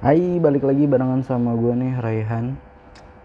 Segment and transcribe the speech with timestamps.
[0.00, 2.56] Hai, balik lagi barengan sama gue nih Raihan.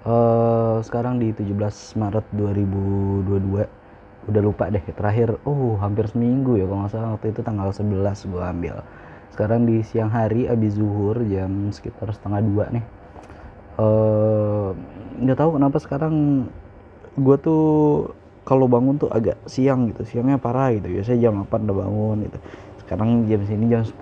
[0.04, 1.56] Uh, sekarang di 17
[1.96, 4.28] Maret 2022.
[4.28, 5.40] Udah lupa deh terakhir.
[5.48, 8.76] Oh, hampir seminggu ya kalau nggak salah waktu itu tanggal 11 gue ambil.
[9.32, 12.84] Sekarang di siang hari abis zuhur jam sekitar setengah dua nih.
[13.80, 14.76] Uh,
[15.24, 16.44] nggak tahu kenapa sekarang
[17.16, 17.64] gue tuh
[18.44, 22.38] kalau bangun tuh agak siang gitu siangnya parah gitu biasanya jam 8 udah bangun gitu
[22.86, 23.98] sekarang jam sini jam 10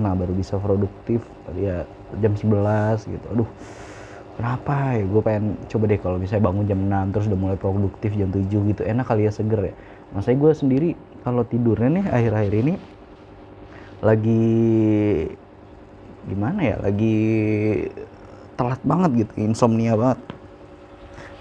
[0.00, 1.20] nah baru bisa produktif.
[1.52, 1.84] Ya
[2.18, 3.26] jam 11 gitu.
[3.32, 3.48] Aduh
[4.40, 5.04] kenapa ya?
[5.04, 8.48] Gue pengen coba deh kalau misalnya bangun jam 6 terus udah mulai produktif jam 7
[8.48, 8.82] gitu.
[8.88, 9.74] Enak kali ya seger ya.
[10.16, 10.88] Maksudnya gue sendiri
[11.20, 12.74] kalau tidurnya nih akhir-akhir ini
[14.00, 14.44] lagi
[16.24, 16.76] gimana ya?
[16.80, 17.16] Lagi
[18.56, 20.20] telat banget gitu insomnia banget.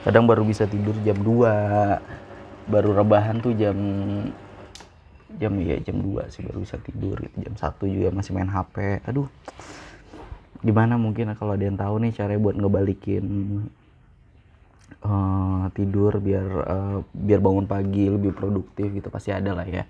[0.03, 3.77] Kadang baru bisa tidur jam 2 baru rebahan tuh jam
[5.39, 7.35] jam ya jam 2 sih baru bisa tidur gitu.
[7.43, 9.27] jam satu juga masih main HP aduh
[10.65, 13.25] gimana mungkin kalau ada yang tahu nih cara buat ngebalikin
[15.05, 19.07] uh, tidur biar uh, biar bangun pagi lebih produktif gitu.
[19.13, 19.85] Pasti ada lah ya.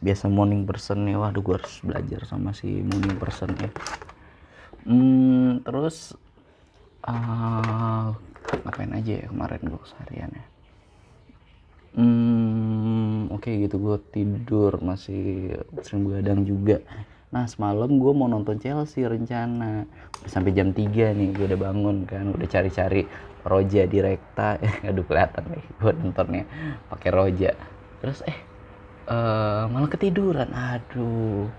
[0.00, 3.70] Biasa morning person nih waduh gue harus belajar sama si morning person ya.
[4.84, 6.16] Hmm, terus
[7.08, 8.12] uh,
[8.64, 10.44] ngapain aja ya kemarin gue seharian ya
[11.94, 16.82] hmm, oke okay, gitu gue tidur masih sering begadang juga.
[17.34, 19.86] Nah semalam gue mau nonton Chelsea rencana.
[20.26, 23.06] Sampai jam 3 nih gue udah bangun kan udah cari-cari
[23.42, 24.58] Roja di Rekta.
[24.88, 26.44] Aduh kelihatan nih gue nontonnya
[26.90, 27.50] pakai Roja.
[27.98, 28.38] Terus eh
[29.10, 31.50] uh, malah ketiduran aduh.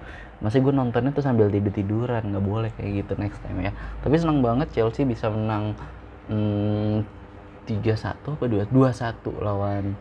[0.44, 3.72] Masih gue nontonnya tuh sambil tidur tiduran nggak boleh kayak gitu next time ya.
[4.00, 5.76] Tapi senang banget Chelsea bisa menang
[6.32, 7.04] hmm,
[7.66, 9.98] tiga satu apa dua dua satu lawan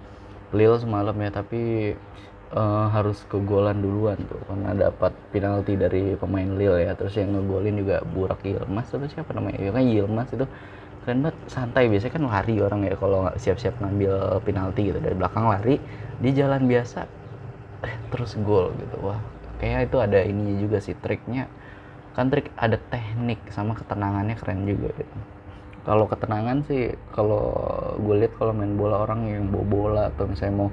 [0.55, 1.61] Lille semalam ya tapi
[2.55, 6.93] uh, harus kegolan duluan tuh karena dapat penalti dari pemain Lille ya.
[6.99, 9.59] Terus yang ngegolin juga Burak Yilmaz atau siapa namanya?
[9.61, 10.47] Ya kan Yilmaz itu
[11.05, 11.85] keren banget santai.
[11.93, 14.13] Biasanya kan lari orang ya kalau nggak siap-siap ngambil
[14.47, 15.77] penalti gitu dari belakang lari
[16.23, 17.01] di jalan biasa
[17.87, 18.97] eh, terus gol gitu.
[19.05, 19.21] Wah
[19.61, 21.51] kayak itu ada ininya juga sih triknya.
[22.15, 25.34] Kan trik ada teknik sama ketenangannya keren juga gitu
[25.85, 27.45] kalau ketenangan sih kalau
[28.01, 30.69] gue lihat kalau main bola orang yang bawa bola atau misalnya mau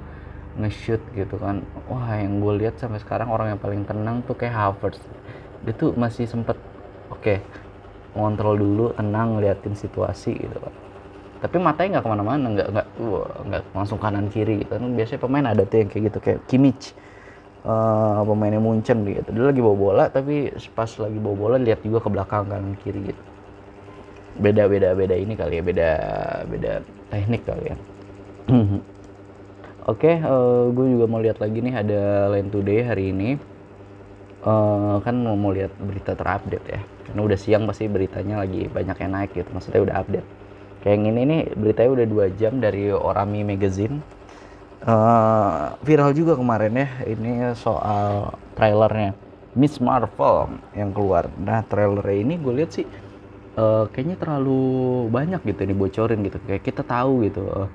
[0.56, 4.56] nge-shoot gitu kan wah yang gue lihat sampai sekarang orang yang paling tenang tuh kayak
[4.56, 5.00] Havertz.
[5.62, 6.56] Dia tuh masih sempet
[7.12, 7.38] oke okay,
[8.16, 10.74] ngontrol dulu tenang ngeliatin situasi gitu kan
[11.42, 12.86] tapi matanya nggak ke mana-mana nggak nggak
[13.50, 14.78] nggak langsung kanan kiri gitu.
[14.78, 16.94] Kan biasanya pemain ada tuh yang kayak gitu kayak Kimmich
[17.66, 19.26] uh, pemainnya Munchen gitu.
[19.34, 23.10] Dia lagi bawa bola tapi pas lagi bawa bola lihat juga ke belakang kanan kiri
[23.10, 23.31] gitu
[24.38, 25.90] beda beda beda ini kali ya beda
[26.48, 26.72] beda
[27.12, 27.76] teknik kali ya.
[29.82, 33.34] Oke okay, uh, eh, gue juga mau lihat lagi nih ada Line Today hari ini.
[34.42, 36.80] Uh, kan mau mau lihat berita terupdate ya.
[37.10, 40.28] Karena udah siang pasti beritanya lagi banyak yang naik gitu maksudnya udah update.
[40.82, 43.98] Kayak yang ini nih beritanya udah dua jam dari Orami Magazine.
[44.82, 49.14] Uh, viral juga kemarin ya ini soal trailernya
[49.58, 51.26] Miss Marvel yang keluar.
[51.38, 52.86] Nah trailernya ini gue lihat sih
[53.56, 56.38] uh, kayaknya terlalu banyak gitu dibocorin gitu.
[56.44, 57.68] Kayak kita tahu gitu uh,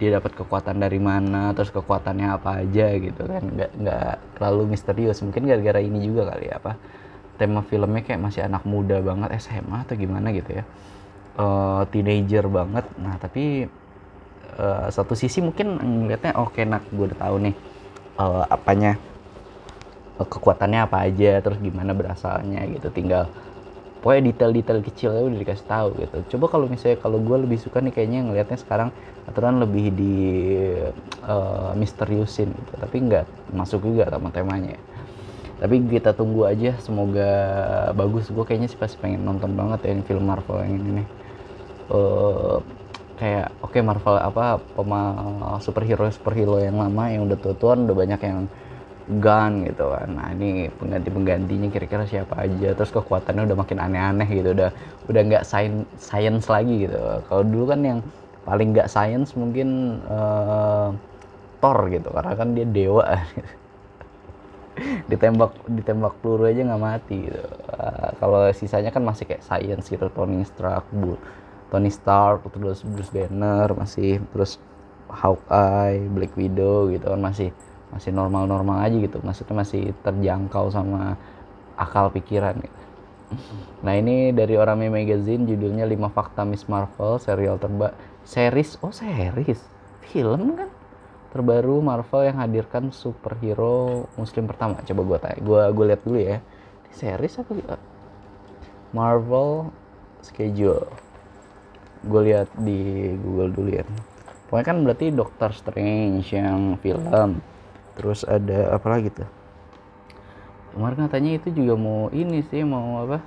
[0.00, 3.42] dia dapat kekuatan dari mana terus kekuatannya apa aja gitu kan.
[3.44, 5.20] Nggak nggak terlalu misterius.
[5.20, 6.72] Mungkin gara-gara ini juga kali ya apa
[7.40, 10.64] tema filmnya kayak masih anak muda banget SMA atau gimana gitu ya.
[11.40, 12.84] Uh, teenager banget.
[13.00, 13.68] Nah tapi
[14.60, 17.54] uh, satu sisi mungkin ngeliatnya oke okay, nak gue udah tahu nih
[18.20, 19.00] uh, apanya
[20.20, 22.92] uh, kekuatannya apa aja terus gimana berasalnya gitu.
[22.92, 23.28] Tinggal
[24.00, 26.16] pokoknya detail-detail kecilnya udah dikasih tahu gitu.
[26.36, 28.88] Coba kalau misalnya kalau gue lebih suka nih kayaknya ngelihatnya sekarang
[29.28, 30.16] aturan lebih di
[31.28, 32.72] uh, misteriusin gitu.
[32.80, 34.80] Tapi nggak masuk juga sama temanya.
[35.60, 37.30] Tapi kita tunggu aja semoga
[37.92, 38.32] bagus.
[38.32, 41.08] Gue kayaknya sih pasti pengen nonton banget ya ini film Marvel yang ini nih.
[41.92, 42.64] Uh,
[43.20, 45.00] kayak oke okay, Marvel apa pema
[45.60, 48.48] superhero superhero yang lama yang udah tua-tua udah banyak yang
[49.18, 50.08] gun gitu kan.
[50.14, 52.78] Nah ini pengganti penggantinya kira-kira siapa aja.
[52.78, 54.54] Terus kekuatannya udah makin aneh-aneh gitu.
[54.54, 54.70] Udah
[55.10, 55.44] udah nggak
[55.98, 56.94] science lagi gitu.
[57.26, 57.98] Kalau dulu kan yang
[58.46, 60.94] paling nggak science mungkin uh,
[61.58, 62.08] Thor gitu.
[62.14, 63.04] Karena kan dia dewa.
[65.10, 67.42] Ditembak ditembak peluru aja nggak mati gitu.
[67.74, 70.06] Uh, kalau sisanya kan masih kayak science gitu.
[70.14, 71.18] Tony Stark, Bu,
[71.74, 74.62] Tony Stark terus Bruce Banner masih terus
[75.10, 77.50] Hawkeye, Black Widow gitu kan masih
[77.90, 79.18] masih normal-normal aja gitu.
[79.22, 81.18] Maksudnya masih terjangkau sama
[81.78, 82.80] akal pikiran gitu.
[83.80, 87.96] Nah ini dari Orame Magazine judulnya 5 Fakta Miss Marvel serial terba
[88.28, 89.62] series oh series?
[90.04, 90.68] Film kan?
[91.30, 94.82] Terbaru Marvel yang hadirkan superhero muslim pertama.
[94.82, 96.38] Coba gue tanya gue gue lihat dulu ya.
[96.84, 97.78] Ini series apa
[98.90, 99.70] Marvel
[100.20, 100.90] schedule.
[102.04, 103.84] Gue lihat di Google dulu ya.
[104.50, 107.38] Pokoknya kan berarti Doctor Strange yang film
[108.00, 109.28] terus ada apa lagi tuh?
[110.72, 113.18] Kemarin katanya itu juga mau ini sih mau apa?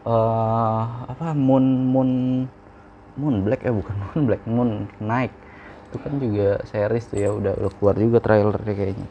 [0.00, 2.10] Uh, apa Moon Moon
[3.20, 5.36] Moon Black eh bukan Moon Black Moon Night.
[5.92, 9.08] Itu kan juga series tuh ya udah udah keluar juga trailernya kayaknya.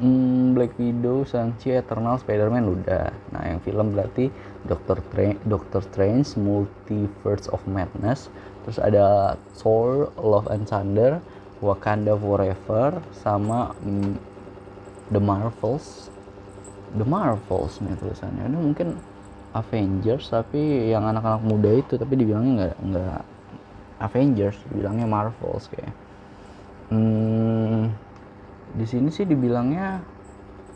[0.00, 3.12] Hmm, Black Widow, Shang-Chi, Eternal, Spider-Man udah.
[3.36, 4.32] Nah yang film berarti
[4.64, 8.32] Doctor, Tra Doctor Strange, Multiverse of Madness.
[8.64, 11.20] Terus ada Thor, Love and Thunder,
[11.60, 14.16] Wakanda Forever sama mm,
[15.12, 16.08] The Marvels.
[16.96, 18.48] The Marvels nih tulisannya.
[18.48, 18.88] Ini mungkin
[19.50, 23.20] Avengers tapi yang anak-anak muda itu tapi dibilangnya nggak nggak
[24.00, 25.90] Avengers bilangnya Marvels kayak
[26.94, 27.90] hmm,
[28.78, 30.00] di sini sih dibilangnya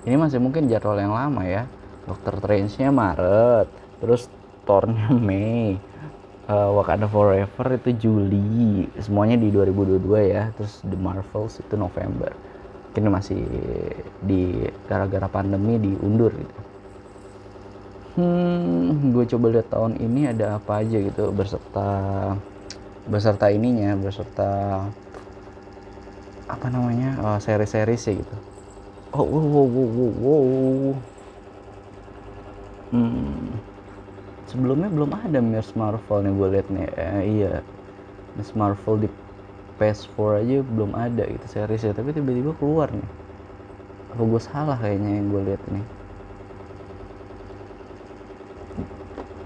[0.05, 1.65] ini masih mungkin jadwal yang lama ya.
[2.05, 3.69] Dokter Strange-nya Maret
[4.05, 4.29] terus
[4.69, 5.81] Thor-nya Mei
[6.49, 8.89] uh, Wakanda Forever itu Juli.
[9.01, 10.51] Semuanya di 2022 ya.
[10.57, 12.33] Terus The Marvels itu November.
[12.93, 13.43] Mungkin masih
[14.23, 16.61] di gara-gara pandemi diundur gitu.
[18.15, 21.35] Hmm gue coba lihat tahun ini ada apa aja gitu.
[21.35, 21.91] Berserta
[23.05, 24.81] beserta ininya beserta
[26.47, 27.19] apa namanya?
[27.19, 28.37] Uh, seri-seri sih gitu.
[29.15, 30.95] Oh wow wow wow, wow.
[32.95, 33.59] Hmm,
[34.55, 36.87] sebelumnya belum ada Miss Marvel nih gue liat nih.
[37.03, 37.49] Eh, iya.
[38.37, 39.09] Miss Marvel di
[39.79, 43.09] PS4 aja belum ada gitu series ya tapi tiba-tiba keluar nih.
[44.13, 45.85] Apa gue salah kayaknya yang gue liat nih?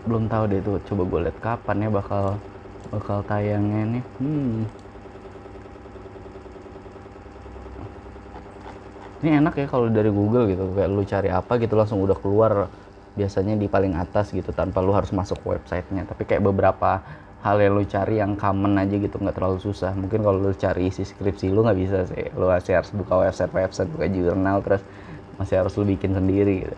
[0.07, 2.25] Belum tahu deh itu coba gue liat kapan ya bakal
[2.93, 4.05] bakal tayangnya nih.
[4.21, 4.65] Hmm.
[9.23, 12.53] ini enak ya kalau dari Google gitu kayak lu cari apa gitu langsung udah keluar
[13.19, 16.07] biasanya di paling atas gitu tanpa lu harus masuk websitenya.
[16.07, 17.03] Tapi kayak beberapa
[17.43, 19.91] hal yang lu cari yang common aja gitu nggak terlalu susah.
[19.99, 22.31] Mungkin kalau lu cari isi skripsi lu nggak bisa sih.
[22.39, 24.83] Lu masih harus buka website website buka jurnal terus
[25.39, 26.77] masih harus lu bikin sendiri gitu.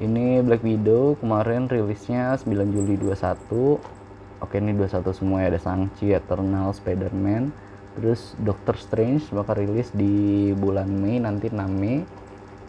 [0.00, 4.00] Ini Black Widow kemarin rilisnya 9 Juli 21
[4.40, 5.52] oke ini 21 semua ya.
[5.52, 7.52] Ada Shang-Chi, Eternal, Spider-Man.
[7.98, 12.00] Terus Doctor Strange bakal rilis di bulan Mei nanti 6 Mei.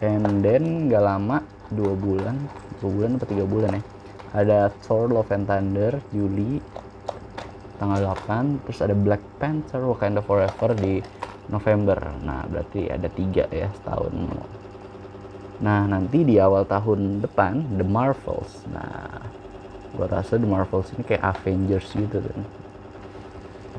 [0.02, 1.40] And then gak lama
[1.70, 2.36] 2 bulan.
[2.36, 3.82] 2 bulan atau 3 bulan ya.
[4.32, 6.56] Ada Thor Love and Thunder Juli
[7.76, 11.02] tanggal 8 terus ada Black Panther Wakanda Forever di
[11.50, 11.98] November.
[12.22, 14.14] Nah berarti ada tiga ya setahun.
[15.60, 18.64] Nah nanti di awal tahun depan The Marvels.
[18.70, 19.20] Nah
[19.92, 22.40] gue rasa The Marvels ini kayak Avengers gitu kan.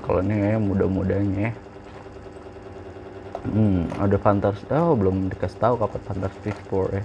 [0.04, 1.54] Kalau ini kayak muda-mudanya ya.
[3.44, 7.04] Hmm ada Fantastic oh belum dikasih tahu kapan Fantastic Four ya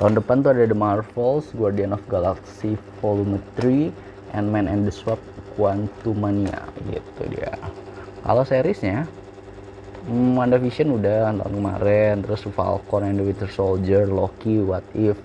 [0.00, 5.20] tahun depan tuh ada The Marvels Guardian of Galaxy Volume 3 Ant-Man and the Swap
[5.54, 7.54] Quantumania gitu dia
[8.26, 9.06] kalau seriesnya
[10.08, 15.16] hmm, WandaVision udah tahun kemarin terus Falcon and the Winter Soldier Loki What If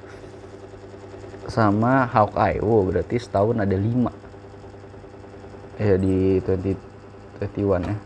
[1.50, 2.62] sama Hawkeye.
[2.62, 5.82] Wow, berarti setahun ada 5.
[5.82, 7.98] Ya di 2021 ya.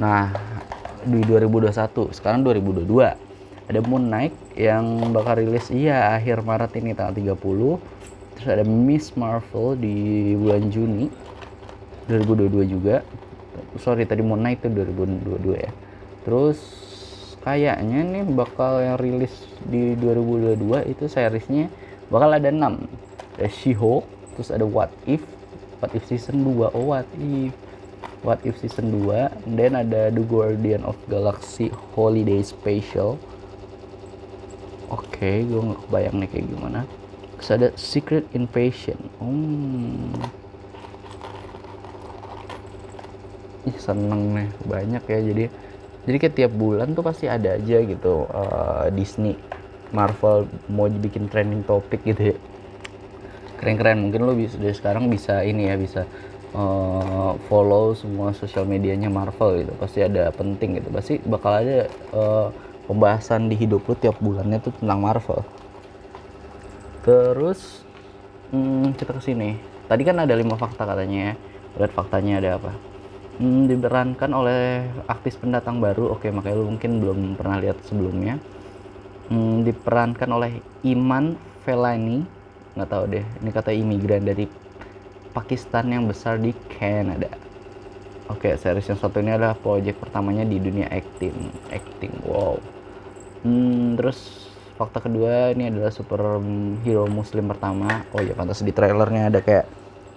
[0.00, 0.32] Nah,
[1.04, 3.25] di 2021, sekarang 2022.
[3.66, 8.38] Ada Moon Knight yang bakal rilis iya akhir Maret ini tanggal 30.
[8.38, 9.96] Terus ada Miss Marvel di
[10.38, 11.10] bulan Juni
[12.06, 13.02] 2022 juga.
[13.82, 15.72] Sorry tadi Moon Knight itu 2022 ya.
[16.22, 16.58] Terus
[17.46, 19.30] kayaknya nih bakal yang rilis
[19.70, 21.70] di 2022 itu seriesnya
[22.10, 22.58] bakal ada 6
[23.38, 24.02] ada She-Hulk
[24.34, 25.22] terus ada What If
[25.78, 27.54] What If season 2 oh What If
[28.26, 33.14] What If season 2 dan ada The Guardian of Galaxy Holiday Special
[34.90, 36.80] oke okay, gue nggak kebayang nih kayak gimana.
[37.36, 39.00] Terus ada Secret Invasion.
[39.20, 40.16] Hmm.
[43.66, 44.48] Ih, seneng nih.
[44.64, 45.44] Banyak ya jadi
[46.06, 49.34] jadi kayak tiap bulan tuh pasti ada aja gitu uh, Disney
[49.90, 52.36] Marvel mau dibikin trending topik gitu ya.
[53.58, 56.06] Keren-keren mungkin lo bisa dari sekarang bisa ini ya bisa
[56.54, 59.72] uh, follow semua sosial medianya Marvel gitu.
[59.78, 60.88] Pasti ada penting gitu.
[60.94, 61.78] Pasti bakal ada
[62.14, 62.48] uh,
[62.86, 65.42] pembahasan di hidup lo tiap bulannya tuh tentang Marvel.
[67.02, 67.86] Terus
[68.50, 69.58] hmm, kita ke sini.
[69.86, 71.34] Tadi kan ada lima fakta katanya ya.
[71.78, 72.72] Lihat faktanya ada apa?
[73.38, 76.14] Hmm, diperankan oleh artis pendatang baru.
[76.18, 78.42] Oke makanya lo mungkin belum pernah lihat sebelumnya.
[79.30, 82.26] Hmm, diperankan oleh Iman Velani.
[82.74, 84.46] Nggak tahu deh ini kata imigran dari
[85.30, 87.30] Pakistan yang besar di Kanada.
[88.26, 91.34] Oke series yang satu ini adalah proyek pertamanya di dunia acting.
[91.70, 92.75] Acting wow
[93.42, 96.20] hmm, terus fakta kedua ini adalah super
[96.84, 98.04] hero muslim pertama.
[98.12, 99.66] Oh ya pantas di trailernya ada kayak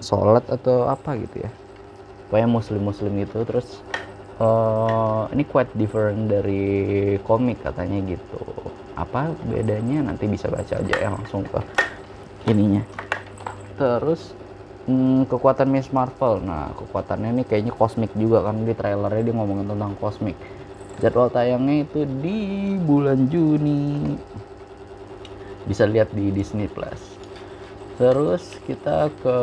[0.03, 1.51] sholat atau apa gitu ya.
[2.27, 3.41] Pokoknya muslim muslim gitu.
[3.47, 3.79] Terus
[4.43, 8.43] uh, ini quite different dari komik katanya gitu.
[8.99, 10.11] Apa bedanya?
[10.11, 11.59] Nanti bisa baca aja ya langsung ke
[12.51, 12.83] ininya.
[13.79, 14.35] Terus
[14.91, 16.43] hmm, kekuatan Miss Marvel.
[16.43, 18.59] Nah kekuatannya ini kayaknya kosmik juga kan.
[18.67, 20.35] Di trailernya dia ngomongin tentang kosmik
[21.00, 24.20] jadwal tayangnya itu di bulan Juni.
[25.65, 27.00] Bisa lihat di Disney Plus.
[28.00, 29.38] Terus kita ke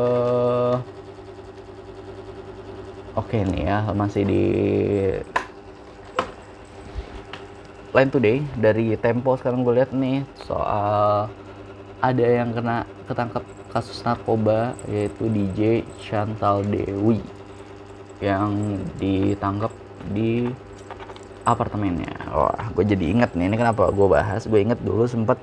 [3.17, 4.45] oke nih ya masih di
[7.97, 8.39] Line Today.
[8.61, 11.29] Dari Tempo sekarang gue lihat nih soal
[12.01, 17.21] ada yang kena ketangkap kasus narkoba yaitu DJ Chantal Dewi
[18.25, 19.69] yang ditangkap
[20.13, 20.49] di
[21.47, 22.13] apartemennya.
[22.35, 24.45] Wah, gue jadi inget nih, ini kenapa gue bahas?
[24.51, 25.39] Gue inget dulu sempet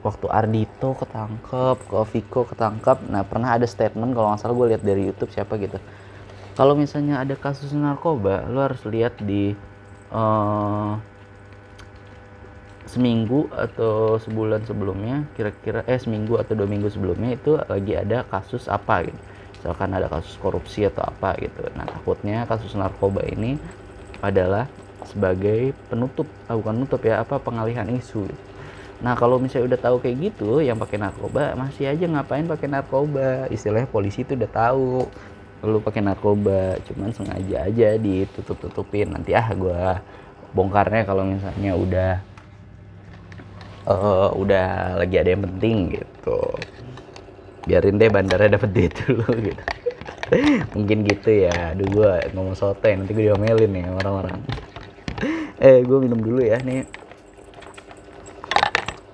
[0.00, 3.12] waktu Ardito ketangkep, ke Viko ketangkep.
[3.12, 5.76] Nah, pernah ada statement kalau nggak salah gue lihat dari YouTube siapa gitu.
[6.56, 9.52] Kalau misalnya ada kasus narkoba, lo harus lihat di
[10.14, 10.96] uh,
[12.84, 18.68] seminggu atau sebulan sebelumnya kira-kira eh seminggu atau dua minggu sebelumnya itu lagi ada kasus
[18.68, 19.20] apa gitu
[19.58, 23.56] misalkan ada kasus korupsi atau apa gitu nah takutnya kasus narkoba ini
[24.20, 24.68] adalah
[25.06, 26.26] sebagai penutup.
[26.48, 28.26] Ah, bukan penutup ya apa pengalihan isu.
[29.04, 33.50] Nah kalau misalnya udah tahu kayak gitu yang pakai narkoba masih aja ngapain pakai narkoba?
[33.52, 35.04] Istilahnya polisi itu udah tahu
[35.64, 39.84] lu pakai narkoba cuman sengaja aja ditutup tutupin nanti ah gue
[40.52, 42.12] bongkarnya kalau misalnya udah
[43.88, 46.40] uh, udah lagi ada yang penting gitu.
[47.64, 49.64] Biarin deh bandara dapet duit dulu gitu.
[50.76, 51.72] Mungkin gitu ya.
[51.72, 54.44] Aduh gue ngomong soto nanti gue diomelin nih orang-orang
[55.62, 56.86] eh gue minum dulu ya nih.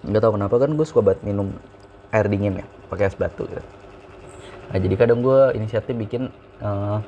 [0.00, 1.52] Nggak tahu kenapa kan gue suka banget minum
[2.10, 3.62] air dingin ya pakai es batu gitu.
[4.70, 6.32] Nah jadi kadang gue inisiatif bikin
[6.64, 6.98] uh,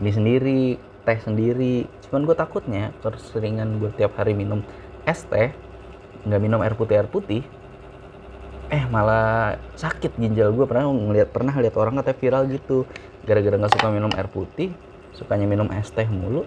[0.00, 0.62] ini sendiri
[1.06, 1.86] teh sendiri.
[2.08, 4.66] Cuman gue takutnya keseringan gue tiap hari minum
[5.06, 5.54] es teh
[6.26, 7.40] nggak minum air putih air putih
[8.70, 12.84] eh malah sakit ginjal gue pernah ngeliat pernah lihat orang katanya viral gitu.
[13.24, 14.74] Gara-gara nggak suka minum air putih
[15.14, 16.46] sukanya minum es teh mulu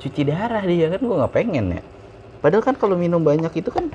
[0.00, 1.82] cuci darah dia kan gue nggak pengen ya.
[2.40, 3.92] Padahal kan kalau minum banyak itu kan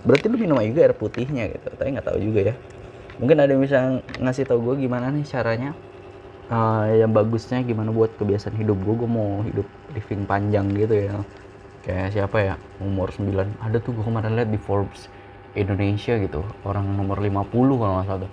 [0.00, 1.68] berarti lu minum juga air putihnya gitu.
[1.76, 2.54] Tapi nggak tahu juga ya.
[3.20, 5.76] Mungkin ada yang bisa ngasih tau gue gimana nih caranya
[6.48, 11.20] uh, yang bagusnya gimana buat kebiasaan hidup gue gue mau hidup living panjang gitu ya.
[11.84, 12.54] Kayak siapa ya?
[12.80, 15.12] Umur 9 ada tuh gue kemarin lihat di Forbes
[15.52, 16.40] Indonesia gitu.
[16.64, 18.32] Orang nomor 50 kalau nggak salah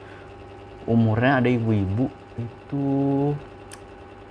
[0.88, 2.08] umurnya ada ibu-ibu
[2.40, 2.86] itu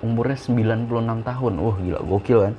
[0.04, 1.52] umurnya 96 tahun.
[1.60, 2.54] Wah gila gokil kan?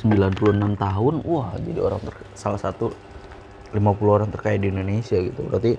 [0.00, 2.88] Sembilan puluh enam tahun wah jadi orang ter salah satu
[3.76, 5.44] 50 orang terkaya di Indonesia gitu.
[5.44, 5.76] Berarti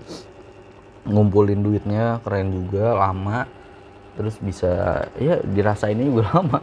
[1.10, 3.50] ngumpulin duitnya keren juga lama.
[4.13, 6.60] Terus bisa ya dirasainnya juga lama.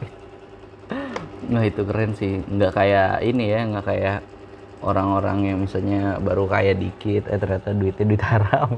[1.51, 2.45] Nah itu keren sih.
[2.47, 4.19] Nggak kayak ini ya nggak kayak
[4.83, 8.71] orang-orang yang misalnya baru kaya dikit eh ternyata duitnya duit haram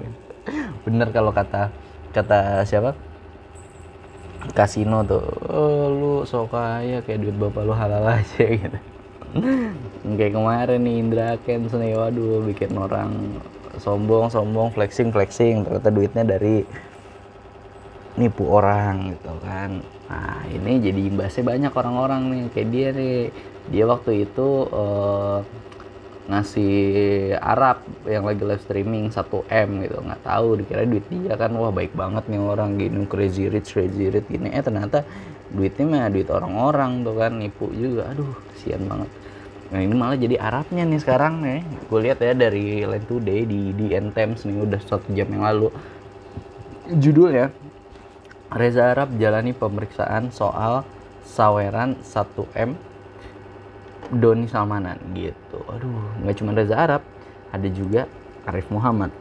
[0.87, 1.73] bener kalau kata
[2.11, 2.97] kata siapa?
[4.57, 5.21] Kasino tuh
[5.53, 8.79] oh, lu sok kaya kayak duit bapak lu halal aja gitu.
[10.17, 13.39] Kayak kemarin nih Indra Ken nih waduh bikin orang
[13.79, 16.65] sombong sombong flexing flexing ternyata duitnya dari
[18.19, 19.85] nipu orang gitu kan.
[20.11, 23.19] Nah ini jadi imbasnya banyak orang-orang nih kayak dia nih.
[23.71, 25.47] Dia waktu itu uh,
[26.31, 26.75] ngasih
[27.43, 29.99] Arab yang lagi live streaming 1M gitu.
[29.99, 31.51] Nggak tahu dikira duit dia kan.
[31.59, 34.55] Wah baik banget nih orang gini crazy rich crazy rich gini.
[34.55, 35.03] Eh ternyata
[35.51, 38.15] duitnya mah duit orang-orang tuh kan nipu juga.
[38.15, 39.11] Aduh kasihan banget.
[39.71, 41.61] Nah ini malah jadi Arabnya nih sekarang nih.
[41.91, 45.75] Gue lihat ya dari Line Today di di Times nih udah satu jam yang lalu.
[46.91, 47.51] Judulnya
[48.51, 50.83] Reza Arab jalani pemeriksaan soal
[51.23, 52.90] saweran 1M
[54.11, 55.63] Doni Salmanan gitu.
[55.71, 57.03] Aduh, nggak cuma Reza Arab,
[57.55, 58.11] ada juga
[58.47, 59.15] Arif Muhammad.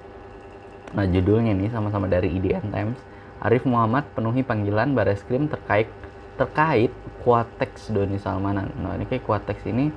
[0.97, 2.97] Nah, judulnya nih sama-sama dari IDN Times.
[3.39, 5.87] Arif Muhammad penuhi panggilan Bareskrim terkait
[6.35, 6.91] terkait
[7.21, 8.73] Quatex Doni Salmanan.
[8.81, 9.93] Nah, ini kayak Quatex ini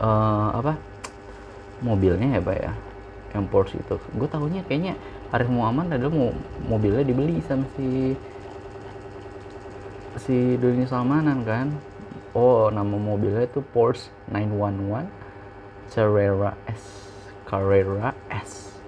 [0.00, 0.74] uh, apa?
[1.84, 2.72] Mobilnya ya, Pak ya.
[3.36, 3.96] Yang Porsche itu.
[4.16, 4.96] Gue tahunya kayaknya
[5.30, 6.34] Arif Muhammad adalah
[6.66, 8.18] mobilnya dibeli sama si
[10.18, 11.70] si Doni Salmanan kan
[12.34, 15.20] oh nama mobilnya itu Porsche 911
[15.90, 16.82] Carrera S.
[17.50, 18.78] Carrera S.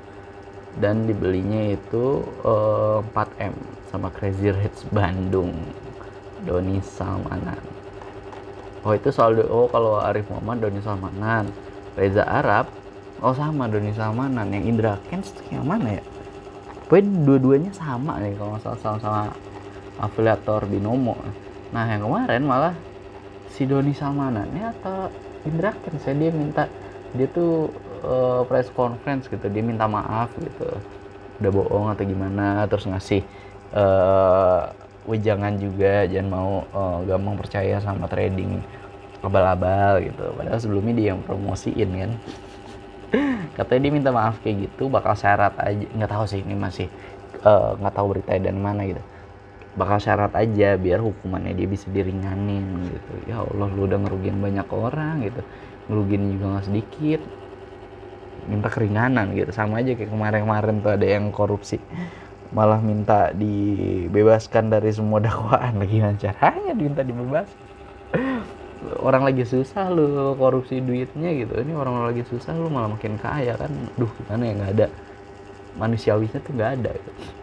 [0.79, 3.55] Dan dibelinya itu uh, eh, 4M
[3.91, 5.53] sama Crazy Rich Bandung.
[6.43, 7.59] Doni Salmanan.
[8.83, 11.51] Oh itu soal oh kalau Arif Muhammad Doni Salmanan.
[11.95, 12.67] Reza Arab
[13.23, 14.51] oh sama Doni Salmanan.
[14.51, 16.05] Yang Indra Kens yang mana ya?
[16.87, 19.31] Pokoknya dua-duanya sama nih kalau sama-sama
[20.03, 21.15] afiliator binomo.
[21.71, 22.75] Nah yang kemarin malah
[23.53, 25.13] si Doni Salmanan ini atau
[25.45, 26.65] Indra Kens ya dia minta
[27.13, 27.69] dia tuh
[28.01, 30.69] uh, press conference gitu dia minta maaf gitu.
[31.43, 32.65] Udah bohong atau gimana?
[32.65, 33.21] Terus ngasih
[33.77, 34.73] uh,
[35.05, 38.65] wejangan juga jangan mau uh, gampang percaya sama trading
[39.21, 40.25] abal-abal gitu.
[40.33, 42.13] Padahal sebelumnya dia yang promosiin kan.
[43.61, 46.89] Katanya dia minta maaf kayak gitu bakal syarat aja nggak tahu sih ini masih
[47.45, 49.03] nggak uh, tahu berita dan mana gitu
[49.73, 53.13] bakal syarat aja biar hukumannya dia bisa diringanin gitu.
[53.25, 55.41] Ya Allah lu udah ngerugiin banyak orang gitu.
[55.89, 57.21] Ngerugiin juga nggak sedikit.
[58.49, 59.49] Minta keringanan gitu.
[59.55, 61.81] Sama aja kayak kemarin-kemarin tuh ada yang korupsi.
[62.53, 65.81] Malah minta dibebaskan dari semua dakwaan.
[65.81, 67.49] Lagi caranya diminta dibebas.
[69.01, 71.55] Orang lagi susah lu korupsi duitnya gitu.
[71.55, 73.73] Ini orang lagi susah lu malah makin kaya kan.
[73.97, 74.53] Duh gimana ya?
[74.59, 74.87] Nggak ada.
[75.81, 77.42] Manusiawinya tuh nggak ada gitu.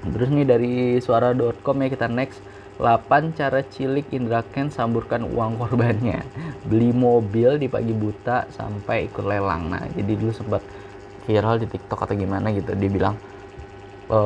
[0.00, 2.40] Terus nih dari suara.com ya kita next.
[2.80, 6.24] 8 cara cilik Indra Ken samburkan uang korbannya.
[6.64, 9.68] Beli mobil di pagi buta sampai ikut lelang.
[9.68, 10.64] Nah jadi dulu sempat
[11.28, 13.14] viral di TikTok atau gimana gitu dia bilang
[14.08, 14.18] e,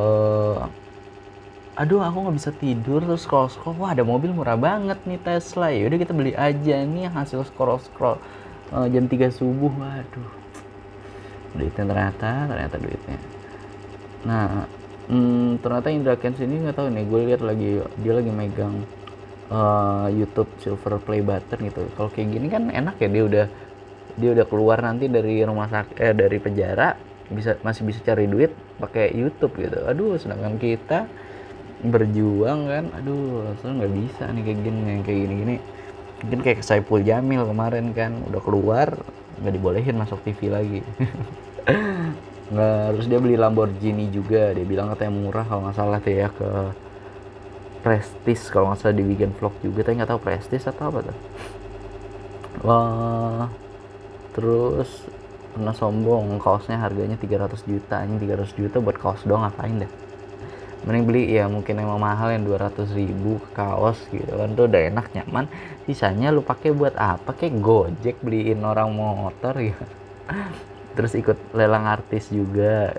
[1.75, 3.03] aduh aku nggak bisa tidur.
[3.03, 5.75] Terus scroll scroll wah ada mobil murah banget nih Tesla.
[5.75, 8.23] Ya udah kita beli aja nih hasil scroll scroll
[8.71, 9.75] uh, jam 3 subuh.
[9.75, 10.31] Waduh.
[11.59, 13.19] Duitnya ternyata ternyata duitnya.
[14.23, 14.71] Nah
[15.09, 17.71] hmm, ternyata Indra Kens ini nggak tahu nih gue lihat lagi
[18.01, 18.85] dia lagi megang
[19.51, 21.83] uh, YouTube Silver Play Button gitu.
[21.97, 23.47] Kalau kayak gini kan enak ya dia udah
[24.15, 26.95] dia udah keluar nanti dari rumah sakit eh dari penjara
[27.25, 29.85] bisa masih bisa cari duit pakai YouTube gitu.
[29.85, 31.09] Aduh sedangkan kita
[31.85, 35.57] berjuang kan aduh soalnya nggak bisa nih kayak gini kayak gini gini
[36.25, 38.89] mungkin kayak Saipul Jamil kemarin kan udah keluar
[39.45, 40.81] nggak dibolehin masuk TV lagi
[42.45, 44.53] nggak harus dia beli Lamborghini juga.
[44.53, 46.49] Dia bilang katanya murah kalau nggak salah tuh ya ke
[47.85, 49.81] Prestige kalau nggak salah dibikin vlog juga.
[49.85, 51.19] Tapi nggak tahu Prestige atau apa tuh.
[52.65, 53.49] Wah
[54.37, 55.09] terus
[55.57, 56.37] pernah sombong.
[56.43, 58.05] Kaosnya harganya 300 juta.
[58.05, 59.93] Ini 300 juta buat kaos doang ngapain deh?
[60.85, 64.53] Mending beli ya mungkin emang mahal yang 200 ribu kaos gitu kan.
[64.53, 65.49] Tuh udah enak nyaman.
[65.89, 67.33] Sisanya lu pakai buat apa?
[67.33, 69.77] Kayak gojek beliin orang motor ya
[70.95, 72.95] terus ikut lelang artis juga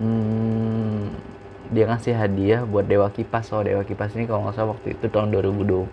[0.00, 1.30] hmm,
[1.70, 3.54] dia ngasih hadiah buat Dewa Kipas.
[3.54, 5.86] Oh Dewa Kipas ini kalau nggak salah waktu itu tahun 2020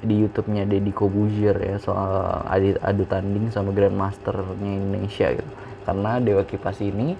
[0.00, 5.52] di YouTube-nya Deddy Kobuzier ya soal adu, adu tanding sama Grandmasternya Indonesia gitu.
[5.84, 7.12] Karena Dewa Kipas ini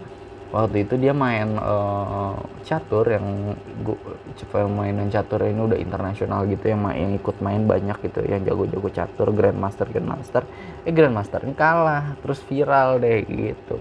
[0.51, 2.35] waktu itu dia main uh,
[2.67, 3.55] catur yang
[3.87, 8.91] gua mainan catur ini udah internasional gitu yang yang ikut main banyak gitu yang jago-jago
[8.91, 10.43] catur grandmaster grandmaster.
[10.83, 13.79] Eh grandmaster ini kalah terus viral deh gitu.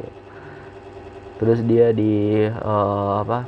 [1.42, 3.40] Terus dia di uh, apa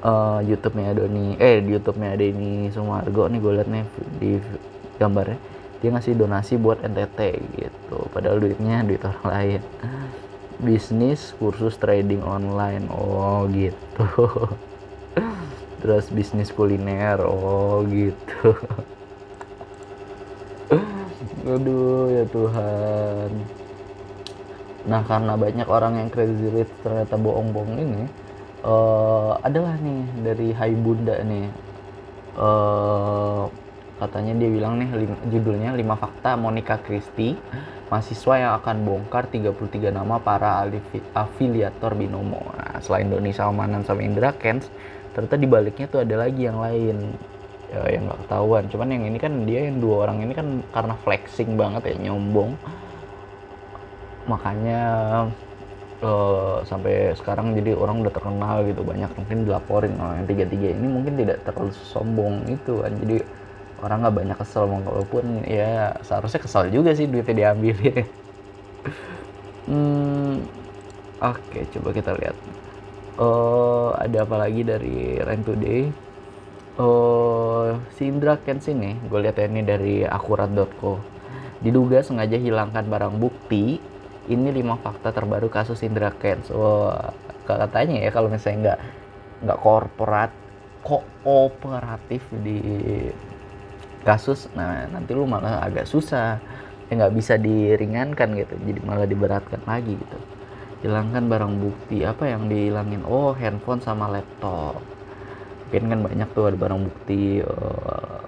[0.00, 3.84] uh, YouTube-nya Doni eh di YouTube-nya ini Sumargo nih gue liat nih
[4.16, 4.30] di
[4.96, 5.38] gambarnya.
[5.80, 7.20] Dia ngasih donasi buat NTT
[7.56, 9.60] gitu padahal duitnya duit orang lain
[10.60, 12.86] bisnis kursus trading online.
[12.92, 14.04] Oh gitu.
[15.80, 17.24] Terus bisnis kuliner.
[17.24, 18.54] Oh gitu.
[21.52, 23.30] Aduh ya Tuhan.
[24.84, 28.04] Nah karena banyak orang yang crazy rich ternyata bohong-bohong ini
[28.64, 31.48] uh, adalah nih dari Hai Bunda nih.
[32.36, 33.50] Uh,
[34.00, 34.88] katanya dia bilang nih
[35.28, 37.36] judulnya 5 fakta Monica Christie
[37.90, 40.62] mahasiswa yang akan bongkar 33 nama para
[41.12, 42.38] afiliator binomo.
[42.54, 44.70] Nah, selain Doni Salmanan sama Indra Kens,
[45.10, 46.96] ternyata di baliknya tuh ada lagi yang lain
[47.74, 48.64] ya, yang nggak ketahuan.
[48.70, 52.54] Cuman yang ini kan dia yang dua orang ini kan karena flexing banget ya nyombong,
[54.30, 54.82] makanya
[56.04, 60.68] uh, sampai sekarang jadi orang udah terkenal gitu banyak mungkin dilaporin oh, yang tiga tiga
[60.72, 63.16] ini mungkin tidak terlalu sombong itu kan jadi
[63.80, 67.76] orang nggak banyak kesel walaupun ya seharusnya kesel juga sih duitnya diambil
[69.68, 70.34] hmm,
[71.20, 72.36] oke okay, coba kita lihat.
[73.20, 75.92] Uh, ada apa lagi dari Rent Today?
[76.80, 80.96] Uh, si Indra Kens ini gue lihat ya ini dari akurat.co
[81.60, 83.80] diduga sengaja hilangkan barang bukti.
[84.30, 86.94] Ini lima fakta terbaru kasus Indra Kens oh,
[87.44, 88.80] katanya ya kalau misalnya nggak
[89.42, 90.30] nggak korporat
[90.86, 92.60] kooperatif di
[94.02, 96.40] kasus nah nanti lu malah agak susah.
[96.90, 100.18] Ya nggak bisa diringankan gitu jadi malah diberatkan lagi gitu.
[100.82, 103.06] Hilangkan barang bukti apa yang dihilangin?
[103.06, 104.82] Oh handphone sama laptop.
[105.68, 108.26] Mungkin kan banyak tuh ada barang bukti uh,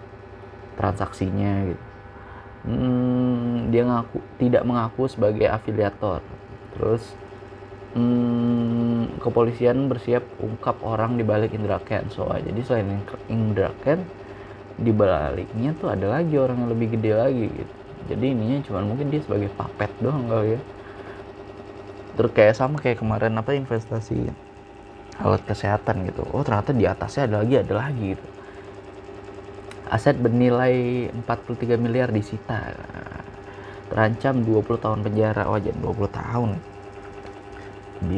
[0.78, 1.84] transaksinya gitu.
[2.62, 6.22] Hmm, dia ngaku tidak mengaku sebagai afiliator.
[6.78, 7.02] Terus
[7.98, 14.04] hmm, kepolisian bersiap ungkap orang di balik Indra Ken so jadi selain Indra Ken
[14.82, 17.74] di baliknya tuh ada lagi orang yang lebih gede lagi gitu.
[18.10, 20.60] Jadi ininya cuma mungkin dia sebagai papet doang kali ya.
[22.18, 24.28] Terus kayak sama kayak kemarin apa investasi
[25.22, 26.26] alat kesehatan gitu.
[26.34, 28.26] Oh ternyata di atasnya ada lagi ada lagi gitu.
[29.92, 32.74] Aset bernilai 43 miliar disita
[33.92, 35.42] terancam 20 tahun penjara.
[35.46, 36.50] Oh, 20 tahun.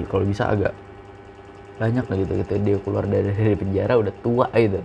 [0.08, 0.72] Kalau bisa agak
[1.76, 2.32] banyak lah gitu.
[2.40, 4.80] Gitu dia keluar dari, dari penjara udah tua gitu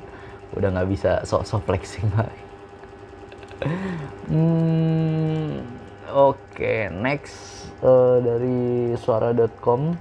[0.57, 2.43] udah nggak bisa sok-sok flexing lagi
[4.31, 5.61] hmm,
[6.13, 9.93] oke okay, next uh, dari suara.com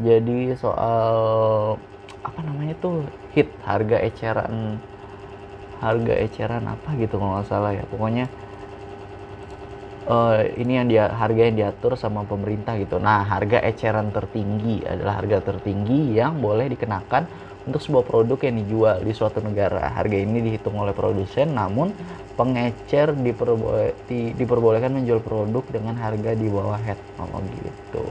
[0.00, 1.16] jadi soal
[2.22, 3.04] apa namanya tuh
[3.36, 4.80] hit harga eceran
[5.82, 7.82] harga eceran apa gitu kalau nggak salah ya.
[7.90, 8.30] Pokoknya
[10.06, 13.02] uh, ini yang dia harga yang diatur sama pemerintah gitu.
[13.02, 17.26] Nah, harga eceran tertinggi adalah harga tertinggi yang boleh dikenakan
[17.66, 19.92] untuk sebuah produk yang dijual di suatu negara.
[19.94, 21.94] Harga ini dihitung oleh produsen, namun
[22.34, 28.06] pengecer diperboleh, di, diperbolehkan menjual produk dengan harga di bawah head oh, gitu.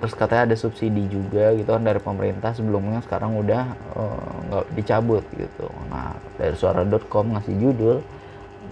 [0.00, 4.72] Terus katanya ada subsidi juga gitu kan dari pemerintah sebelumnya sekarang udah eh, nggak uh,
[4.72, 5.68] dicabut gitu.
[5.92, 8.00] Nah dari suara.com ngasih judul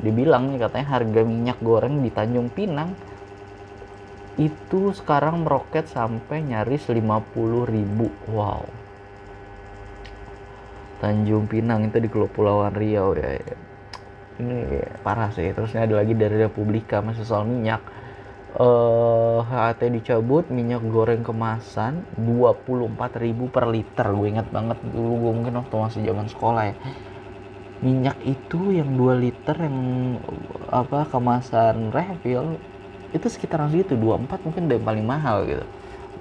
[0.01, 2.97] dibilang nih katanya harga minyak goreng di Tanjung Pinang
[4.39, 7.03] itu sekarang meroket sampai nyaris 50
[7.67, 8.63] ribu wow
[10.99, 13.39] Tanjung Pinang itu di Kepulauan Riau ya,
[14.39, 15.51] ini parah sih.
[15.51, 17.83] Terusnya ada lagi dari Republika masih soal minyak.
[18.59, 24.07] Uh, HAT dicabut minyak goreng kemasan 24.000 per liter.
[24.09, 26.75] Gue inget banget dulu gue mungkin waktu masih zaman sekolah ya.
[27.79, 29.79] Minyak itu yang 2 liter yang
[30.73, 32.59] apa kemasan refill
[33.15, 33.95] itu sekitar segitu.
[33.95, 35.67] 24 mungkin udah paling mahal gitu.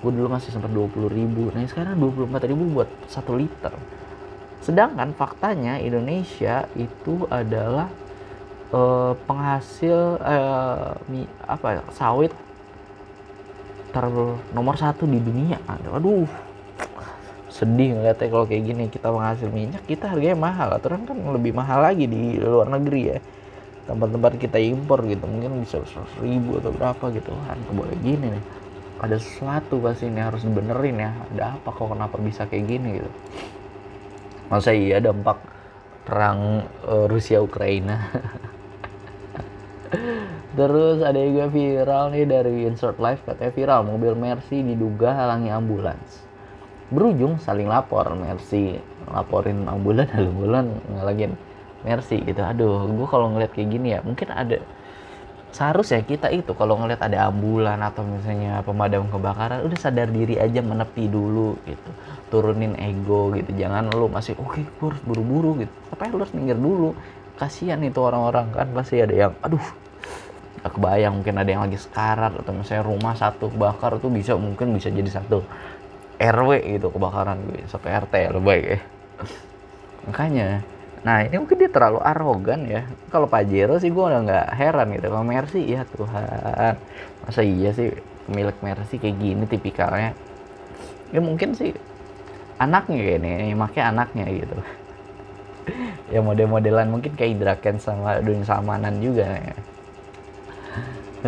[0.03, 1.49] Gue dulu masih sempat 20 ribu.
[1.49, 3.73] Nah sekarang 24 ribu buat 1 liter
[4.61, 7.87] sedangkan faktanya Indonesia itu adalah
[8.73, 10.97] uh, penghasil uh,
[11.45, 12.33] apa ya, sawit
[13.93, 14.05] ter
[14.51, 15.57] nomor satu di dunia.
[15.67, 16.27] Aduh
[17.47, 20.69] sedih ngeliatnya kalau kayak gini kita menghasil minyak kita harganya mahal.
[20.75, 23.19] Aturan kan lebih mahal lagi di luar negeri ya.
[23.87, 25.79] Tempat-tempat kita impor gitu mungkin bisa
[26.19, 27.31] ribu atau berapa gitu.
[27.33, 28.43] Kan boleh gini nih.
[28.97, 31.11] Ada sesuatu pasti ini harus dibenerin ya.
[31.33, 33.11] Ada apa kok kenapa bisa kayak gini gitu
[34.47, 35.39] masa iya dampak
[36.07, 38.07] perang uh, Rusia Ukraina?
[40.57, 46.25] Terus ada juga viral nih dari Insert Life katanya viral mobil Mercy diduga halangi ambulans.
[46.89, 48.79] Berujung saling lapor Mercy
[49.11, 51.37] laporin ambulan ambulan ngalangin
[51.85, 52.41] Mercy gitu.
[52.41, 54.57] Aduh gue kalau ngeliat kayak gini ya mungkin ada
[55.51, 60.59] seharusnya kita itu kalau ngeliat ada ambulan atau misalnya pemadam kebakaran udah sadar diri aja
[60.59, 61.89] menepi dulu gitu.
[62.27, 63.55] Turunin ego gitu.
[63.55, 65.73] Jangan lu masih oke okay, harus buru-buru gitu.
[65.93, 66.91] Tapi lu harus minggir dulu?
[67.37, 69.61] Kasihan itu orang-orang kan pasti ada yang aduh
[70.65, 74.73] gak kebayang mungkin ada yang lagi sekarat atau misalnya rumah satu bakar tuh bisa mungkin
[74.73, 75.45] bisa jadi satu
[76.17, 78.79] RW gitu kebakaran gue sampai RT lo baik ya.
[80.09, 80.65] Makanya
[81.05, 82.81] nah ini mungkin dia terlalu arogan ya.
[83.13, 85.07] Kalau Pajero sih gue udah nggak heran gitu.
[85.13, 86.73] Kalau Mercy ya Tuhan.
[87.25, 87.93] Masa iya sih
[88.27, 90.11] pemilik Mercy kayak gini tipikalnya?
[91.13, 91.71] Ya mungkin sih
[92.57, 94.57] anaknya kayak ini makanya anaknya gitu.
[96.07, 99.55] Ya model-modelan mungkin kayak Draken sama Dunia Samanan juga ya.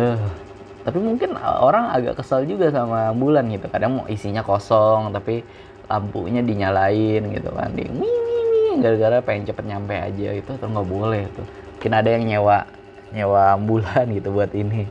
[0.00, 0.48] Uh
[0.80, 3.68] tapi mungkin orang agak kesal juga sama ambulan gitu.
[3.68, 5.44] Kadang mau isinya kosong tapi
[5.90, 7.70] lampunya dinyalain gitu kan.
[7.76, 7.84] Di
[8.78, 11.46] gara-gara pengen cepet nyampe aja itu atau nggak boleh tuh.
[11.76, 12.58] Mungkin ada yang nyewa
[13.10, 14.86] nyewa ambulan gitu buat ini.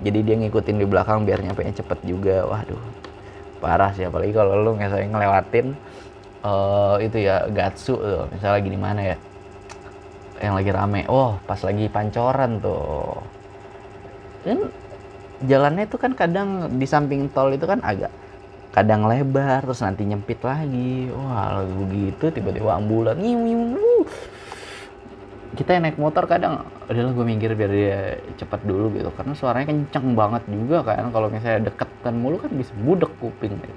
[0.00, 2.48] Jadi dia ngikutin di belakang biar nyampe cepet juga.
[2.48, 2.80] Waduh
[3.60, 4.08] parah sih.
[4.08, 5.76] Apalagi kalau lu saya ngelewatin
[6.40, 9.16] uh, itu ya gatsu tuh misalnya lagi di mana ya?
[10.40, 11.00] Yang lagi rame.
[11.12, 13.20] Oh pas lagi pancoran tuh.
[14.40, 14.72] Kan
[15.44, 18.08] jalannya itu kan kadang di samping tol itu kan agak
[18.70, 21.10] kadang lebar terus nanti nyempit lagi.
[21.10, 23.18] Wah begitu tiba-tiba ambulan.
[25.50, 28.00] Kita yang naik motor kadang adalah gue minggir biar dia
[28.38, 29.10] cepat dulu gitu.
[29.10, 31.10] Karena suaranya kenceng banget juga kan.
[31.10, 33.58] Kalau misalnya deketan mulu kan bisa budek kuping.
[33.58, 33.76] Gitu.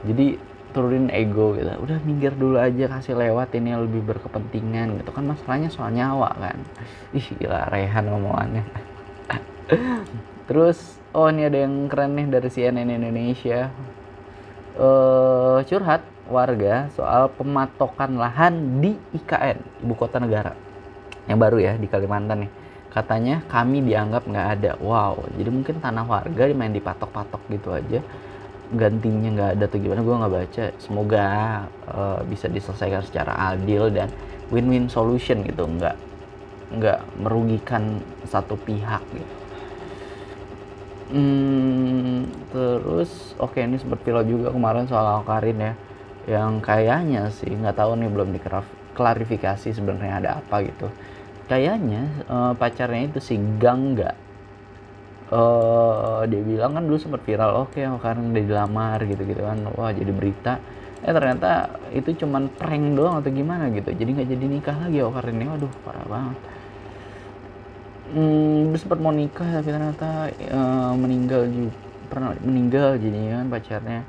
[0.00, 0.26] jadi
[0.70, 1.66] turunin ego gitu.
[1.82, 5.10] Udah minggir dulu aja kasih lewat ini yang lebih berkepentingan gitu.
[5.10, 6.56] Kan masalahnya soal nyawa kan.
[7.10, 8.62] Ih gila rehan ngomongannya
[10.48, 13.70] Terus oh ini ada yang keren nih dari CNN Indonesia.
[14.78, 20.54] Uh, curhat warga soal pematokan lahan di IKN ibu kota negara.
[21.28, 22.52] yang baru ya di Kalimantan nih.
[22.90, 24.72] Katanya kami dianggap nggak ada.
[24.78, 27.98] Wow jadi mungkin tanah warga main dipatok-patok gitu aja.
[28.70, 30.06] Gantinya nggak ada tuh gimana?
[30.06, 30.64] Gue nggak baca.
[30.78, 31.26] Semoga
[31.90, 34.06] uh, bisa diselesaikan secara adil dan
[34.54, 35.66] win-win solution gitu.
[35.66, 35.98] Nggak
[36.70, 37.98] nggak merugikan
[38.30, 39.39] satu pihak gitu
[41.10, 45.72] hmm, terus oke okay, ini sempat pilot juga kemarin soal Karin ya.
[46.28, 50.88] Yang kayaknya sih nggak tahu nih belum diklarifikasi sebenarnya ada apa gitu.
[51.50, 54.14] Kayaknya uh, pacarnya itu si Gangga
[55.34, 59.58] uh, dia bilang kan dulu sempat viral oke okay, udah dilamar gitu gitu kan.
[59.74, 60.62] Wah jadi berita.
[61.00, 63.90] Eh ternyata itu cuman prank doang atau gimana gitu.
[63.90, 66.59] Jadi nggak jadi nikah lagi karena ini waduh parah banget
[68.12, 71.74] hmm, sempat mau nikah tapi ternyata uh, meninggal juga
[72.10, 74.02] pernah meninggal jadinya kan pacarnya.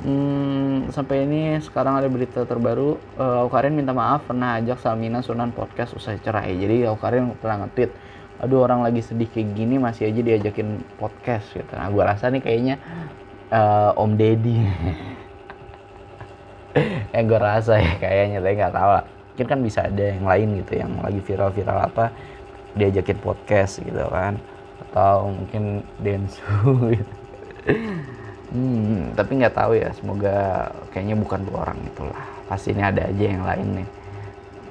[0.00, 5.52] Hmm, sampai ini sekarang ada berita terbaru uh, Aukarin minta maaf pernah ajak Salmina Sunan
[5.54, 6.56] podcast usai cerai.
[6.56, 7.92] Jadi Aukarin pernah nge-tweet
[8.40, 11.68] aduh orang lagi sedih kayak gini masih aja diajakin podcast gitu.
[11.76, 12.74] Nah gue rasa nih kayaknya
[13.52, 14.56] uh, Om Deddy.
[17.14, 19.04] Yang gue rasa ya kayaknya tapi nggak tahu lah.
[19.04, 22.12] Mungkin kan bisa ada yang lain gitu yang lagi viral-viral apa
[22.78, 24.38] diajakin podcast gitu kan
[24.80, 26.42] atau mungkin Densu
[26.96, 27.14] gitu
[28.50, 29.94] Hmm, tapi nggak tahu ya.
[29.94, 32.18] Semoga kayaknya bukan dua orang itulah.
[32.50, 33.88] Pasti ini ada aja yang lain nih.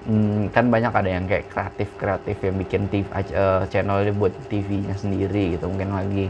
[0.10, 4.96] Hmm, kan banyak ada yang kayak kreatif-kreatif yang bikin TV, uh, eh, channelnya buat TV-nya
[5.00, 5.72] sendiri gitu.
[5.72, 6.26] Mungkin lagi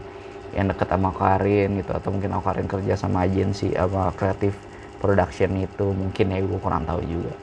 [0.53, 4.53] yang deket sama Karin gitu atau mungkin Karin kerja sama agensi apa kreatif
[5.01, 7.33] production itu mungkin ya gue kurang tahu juga.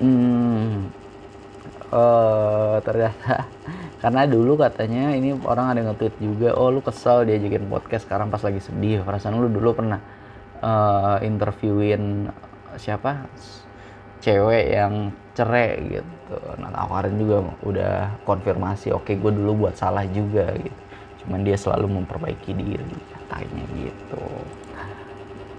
[0.00, 0.88] Hmm,
[1.92, 3.46] uh, ternyata.
[4.02, 8.32] Karena dulu katanya ini orang ada nge-tweet juga oh lu kesel dia diajakin podcast sekarang
[8.32, 9.04] pas lagi sedih.
[9.04, 10.00] Perasaan lu dulu pernah
[10.64, 12.32] uh, interviewin
[12.80, 13.28] siapa?
[14.24, 16.36] Cewek yang cerai gitu.
[16.60, 20.80] Nah kemarin juga udah konfirmasi oke gue dulu buat salah juga gitu.
[21.24, 24.24] Cuman dia selalu memperbaiki diri katanya gitu.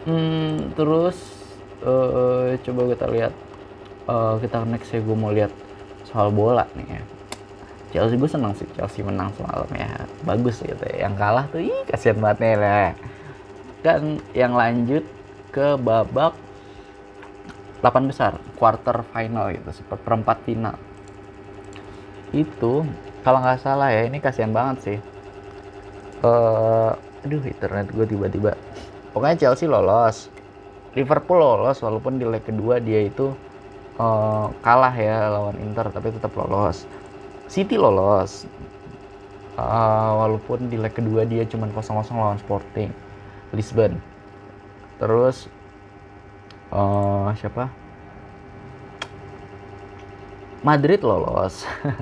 [0.10, 1.17] Hmm, terus
[1.86, 3.34] uh, coba kita lihat
[4.10, 5.54] uh, kita next ya gue mau lihat
[6.12, 7.02] soal bola nih ya.
[7.91, 10.08] Chelsea gue seneng sih Chelsea menang semalam ya.
[10.24, 11.08] Bagus gitu ya.
[11.08, 12.91] Yang kalah tuh ih kasihan banget nih lah
[13.82, 15.02] dan yang lanjut
[15.50, 16.38] ke babak
[17.82, 20.78] 8 besar quarter final gitu seperti perempat final.
[22.30, 22.86] Itu
[23.26, 25.00] kalau nggak salah ya ini kasihan banget sih.
[26.21, 26.93] Uh,
[27.26, 28.54] aduh internet gue tiba-tiba.
[29.12, 30.30] Pokoknya Chelsea lolos.
[30.93, 33.34] Liverpool lolos walaupun di leg kedua dia itu
[34.01, 36.89] uh, kalah ya lawan Inter tapi tetap lolos.
[37.45, 38.49] City lolos.
[39.59, 41.85] Uh, walaupun di leg kedua dia cuma 0-0
[42.17, 42.89] lawan Sporting
[43.53, 43.99] Lisbon.
[44.97, 45.45] Terus
[46.73, 47.69] uh, siapa?
[50.61, 51.65] Madrid lolos.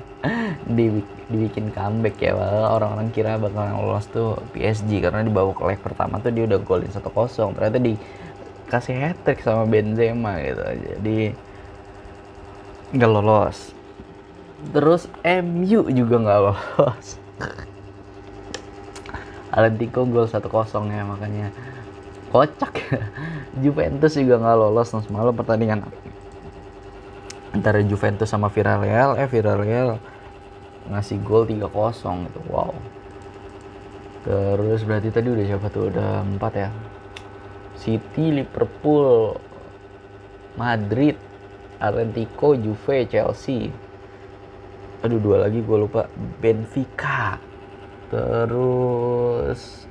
[0.76, 1.00] Di,
[1.32, 2.36] dibikin comeback ya
[2.76, 6.92] orang-orang kira bakal lolos tuh PSG karena di babak leg pertama tuh dia udah golin
[6.92, 7.00] 1-0
[7.56, 10.60] ternyata dikasih hat trick sama Benzema gitu.
[11.00, 11.18] Jadi
[12.90, 13.70] nggak lolos.
[14.74, 17.06] Terus MU juga nggak lolos.
[19.50, 20.46] Atletico gol 1-0
[20.90, 21.48] ya makanya.
[22.30, 22.74] Kocak.
[23.62, 25.86] Juventus juga nggak lolos nah semalam pertandingan.
[27.50, 29.98] Antara Juventus sama Villarreal eh Villarreal
[30.86, 32.74] ngasih gol 3-0 gitu wow.
[34.20, 35.90] Terus berarti tadi udah siapa tuh?
[35.90, 36.70] Udah empat ya?
[37.80, 39.40] City Liverpool
[40.60, 41.16] Madrid
[41.80, 43.72] Atletico Juve Chelsea.
[45.00, 46.06] Aduh dua lagi gue lupa.
[46.38, 47.40] Benfica.
[48.12, 49.88] Terus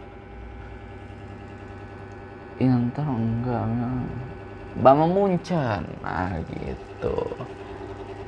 [2.62, 3.66] Inter enggak.
[4.78, 7.18] Bama Muncan nah gitu.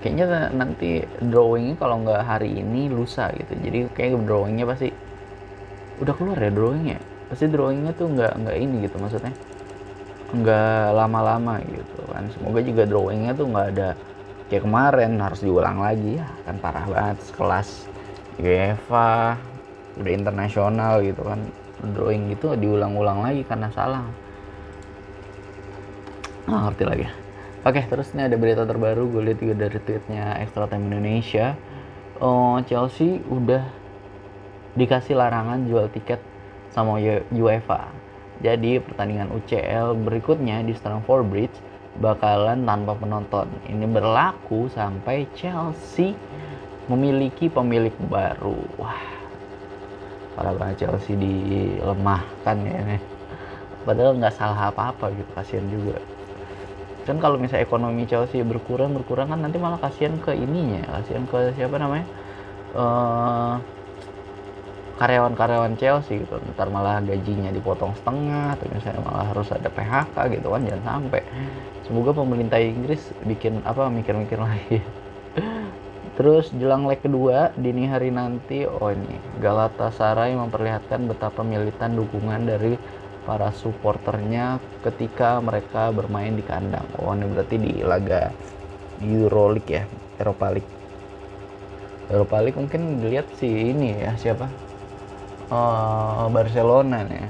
[0.02, 3.54] Kayaknya nanti drawingnya kalau nggak hari ini lusa gitu.
[3.62, 4.90] Jadi kayak drawingnya pasti
[6.02, 6.98] udah keluar ya drawingnya.
[7.30, 9.32] Pasti drawingnya tuh nggak nggak ini gitu maksudnya
[10.32, 12.24] nggak lama-lama gitu kan.
[12.32, 13.90] Semoga juga drawingnya tuh nggak ada
[14.48, 16.28] kayak kemarin harus diulang lagi ya.
[16.48, 17.88] Kan parah banget sekelas
[18.40, 19.36] UEFA
[20.00, 21.40] udah internasional gitu kan.
[21.82, 24.08] Drawing gitu diulang-ulang lagi karena salah.
[26.48, 27.06] Nggak ngerti lagi.
[27.62, 31.54] Oke terus ini ada berita terbaru gue lihat juga dari tweetnya Extra Time Indonesia.
[32.22, 33.66] Oh, Chelsea udah
[34.78, 36.22] dikasih larangan jual tiket
[36.72, 36.98] sama
[37.30, 38.01] UEFA
[38.42, 41.54] jadi pertandingan UCL berikutnya di Stamford Bridge
[42.02, 43.46] bakalan tanpa penonton.
[43.70, 46.18] Ini berlaku sampai Chelsea
[46.90, 48.58] memiliki pemilik baru.
[48.82, 49.06] Wah,
[50.34, 52.98] parah banget Chelsea dilemahkan ya.
[53.86, 55.98] Padahal nggak salah apa-apa gitu, kasihan juga.
[57.02, 61.50] kan kalau misalnya ekonomi Chelsea berkurang berkurang kan nanti malah kasihan ke ininya kasihan ke
[61.58, 62.06] siapa namanya
[62.78, 63.58] uh,
[65.02, 66.38] karyawan-karyawan Chelsea gitu.
[66.54, 71.22] Ntar malah gajinya dipotong setengah atau misalnya malah harus ada PHK gitu kan jangan sampai.
[71.90, 74.78] Semoga pemerintah Inggris bikin apa mikir-mikir lagi.
[76.22, 82.78] Terus jelang leg kedua dini hari nanti oh ini Galatasaray memperlihatkan betapa militan dukungan dari
[83.26, 86.86] para supporternya ketika mereka bermain di kandang.
[87.02, 88.30] Oh ini berarti di laga
[89.02, 89.84] Euroleague ya
[90.22, 90.72] Eropa League.
[92.12, 94.71] Eropa League mungkin dilihat sih ini ya siapa
[95.52, 97.28] oh, Barcelona nih.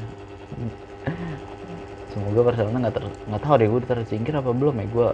[2.12, 4.86] Semoga Barcelona nggak ter nggak tahu deh gue tersingkir apa belum ya?
[4.92, 5.08] Gue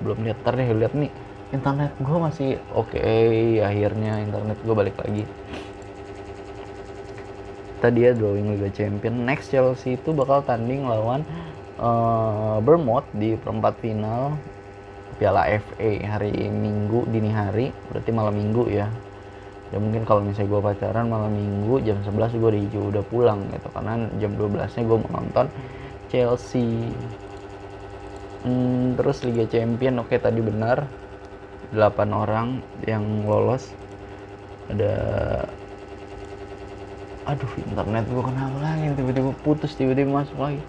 [0.00, 1.12] belum lihat ntar deh lihat nih.
[1.50, 5.24] Internet gue masih oke okay, akhirnya internet gue balik lagi.
[7.80, 9.24] Tadi ya drawing Liga Champion.
[9.24, 11.24] Next Chelsea itu bakal tanding lawan
[11.80, 14.36] uh, Bournemouth di perempat final
[15.16, 17.72] Piala FA hari Minggu dini hari.
[17.92, 18.88] Berarti malam Minggu ya
[19.70, 23.68] ya mungkin kalau misalnya gue pacaran malam minggu jam 11 gue udah, udah pulang gitu.
[23.70, 25.46] Karena jam 12 nya gue mau nonton
[26.10, 26.90] Chelsea.
[28.42, 30.90] Hmm, terus Liga Champion oke okay, tadi benar.
[31.70, 31.78] 8
[32.10, 33.70] orang yang lolos.
[34.70, 34.94] Ada
[37.30, 40.62] aduh internet gue kenapa lagi tiba-tiba putus tiba-tiba masuk lagi.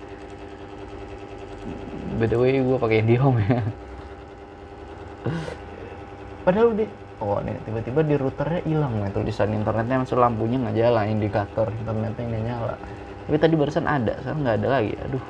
[2.22, 3.66] By the way gue pakai IndiHome ya.
[6.46, 6.90] Padahal udah
[7.22, 7.56] oh nih.
[7.66, 12.76] Tiba-tiba di routernya hilang nih tulisan internetnya masuk lampunya nggak jalan indikator internetnya nggak nyala.
[13.30, 14.94] Tapi tadi barusan ada sekarang nggak ada lagi.
[15.06, 15.26] Aduh.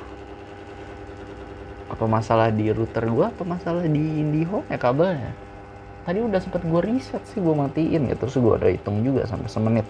[1.92, 3.28] Apa masalah di router gua?
[3.28, 5.32] Apa masalah di IndiHome ya kabelnya?
[6.02, 9.48] Tadi udah sempet gua reset sih gua matiin ya terus gua ada hitung juga sampai
[9.52, 9.86] semenit.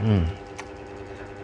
[0.00, 0.43] Hmm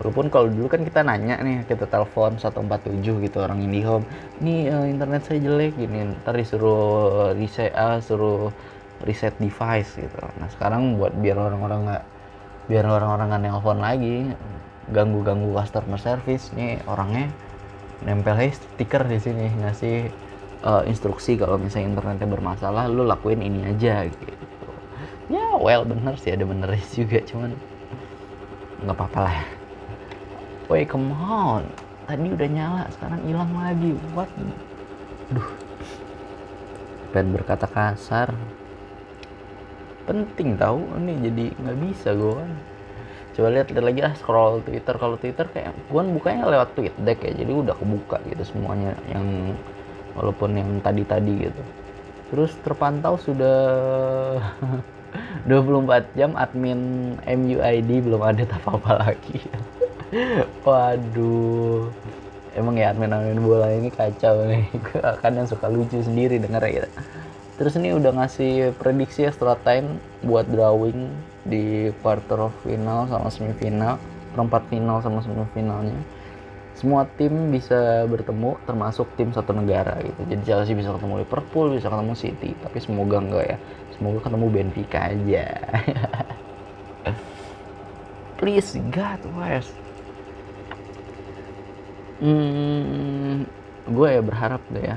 [0.01, 4.09] walaupun kalau dulu kan kita nanya nih kita telepon 147 gitu orang IndiHome
[4.41, 8.49] ini uh, internet saya jelek gini ntar disuruh reset uh, suruh
[9.05, 10.17] reset device gitu.
[10.41, 12.05] Nah sekarang buat biar orang-orang nggak
[12.73, 14.17] biar orang-orang nggak nelpon lagi
[14.89, 17.29] ganggu-ganggu customer service nih orangnya
[18.01, 20.09] nempel stiker di sini ngasih
[20.65, 24.25] uh, instruksi kalau misalnya internetnya bermasalah lu lakuin ini aja gitu.
[25.29, 27.53] Ya well bener sih ada bener juga cuman
[28.81, 29.60] nggak apa-apa lah
[30.71, 31.67] Woi come on.
[32.07, 33.91] Tadi udah nyala sekarang hilang lagi.
[34.15, 34.31] What?
[35.35, 35.51] Duh
[37.11, 38.31] pengen berkata kasar.
[40.07, 42.53] Penting tahu ini jadi nggak bisa gue kan.
[43.35, 44.95] Coba lihat lihat lagi ah scroll Twitter.
[44.95, 49.55] Kalau Twitter kayak gue bukanya lewat tweet deck ya jadi udah kebuka gitu semuanya yang
[50.15, 51.63] walaupun yang tadi-tadi gitu.
[52.31, 53.59] Terus terpantau sudah
[55.51, 56.79] 24 jam admin
[57.27, 59.43] MUID belum ada apa-apa lagi
[60.67, 61.87] Waduh.
[62.59, 64.67] Emang ya admin-admin bola ini kacau nih.
[65.23, 66.87] Kadang suka lucu sendiri denger ya.
[67.55, 71.13] Terus ini udah ngasih prediksi extra time buat drawing
[71.47, 74.01] di quarter final sama semifinal,
[74.35, 75.95] perempat final sama semifinalnya.
[76.75, 80.21] Semua tim bisa bertemu termasuk tim satu negara gitu.
[80.27, 83.57] Jadi Chelsea bisa ketemu Liverpool, bisa ketemu City, tapi semoga enggak ya.
[83.95, 85.47] Semoga ketemu Benfica aja.
[88.41, 89.80] Please God, West
[92.21, 93.49] Hmm,
[93.89, 94.97] gue ya berharap deh ya.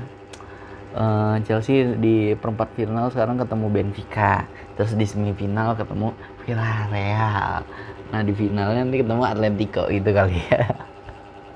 [0.94, 4.46] Uh, Chelsea di perempat final sekarang ketemu Benfica,
[4.78, 7.66] terus di semifinal ketemu Villarreal.
[8.12, 10.64] Nah di finalnya nanti ketemu Atletico itu kali ya.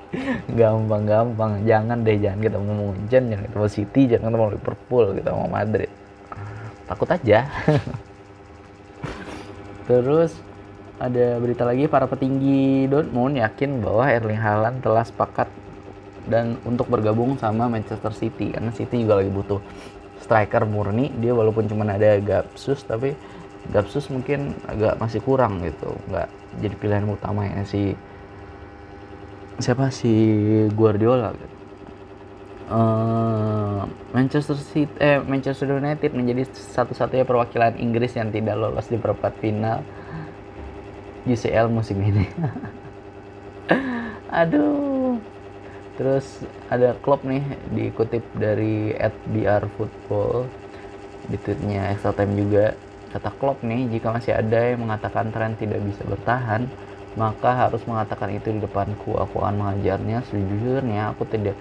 [0.59, 5.91] Gampang-gampang, jangan deh jangan ketemu Munchen, jangan ketemu City, jangan ketemu Liverpool, ketemu Madrid.
[6.89, 7.39] Takut aja.
[9.89, 10.37] terus
[10.99, 15.47] ada berita lagi para petinggi Dortmund yakin bahwa Erling Haaland telah sepakat
[16.27, 19.63] dan untuk bergabung sama Manchester City karena City juga lagi butuh
[20.19, 21.07] striker murni.
[21.15, 23.15] Dia walaupun cuma ada Gapsus tapi
[23.71, 25.95] Gapsus mungkin agak masih kurang gitu.
[26.11, 26.27] Nggak
[26.59, 27.95] jadi pilihan utama ya si
[29.63, 29.87] siapa?
[29.95, 30.11] Si
[30.75, 31.31] Guardiola.
[32.69, 33.81] Uh,
[34.13, 39.81] Manchester City eh Manchester United menjadi satu-satunya perwakilan Inggris yang tidak lolos di perempat final
[41.27, 42.27] UCL musim ini.
[44.39, 45.19] Aduh.
[45.99, 47.43] Terus ada klub nih
[47.75, 48.95] dikutip dari
[49.27, 50.47] @br football
[51.27, 52.71] di tweetnya extra time juga.
[53.11, 56.69] Kata klub nih jika masih ada yang mengatakan tren tidak bisa bertahan
[57.17, 60.23] maka harus mengatakan itu di depanku aku akan mengajarnya.
[60.29, 61.57] Sejujurnya aku tidak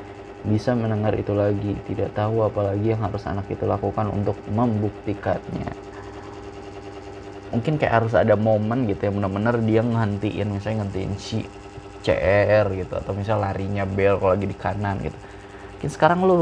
[0.46, 1.74] bisa mendengar itu lagi.
[1.88, 5.87] Tidak tahu apalagi yang harus anak itu lakukan untuk membuktikannya
[7.48, 11.44] mungkin kayak harus ada momen gitu yang benar-benar dia ngantiin misalnya ngantiin si
[12.04, 15.18] CR gitu atau misalnya larinya bel kalau lagi di kanan gitu.
[15.76, 16.36] Mungkin sekarang lu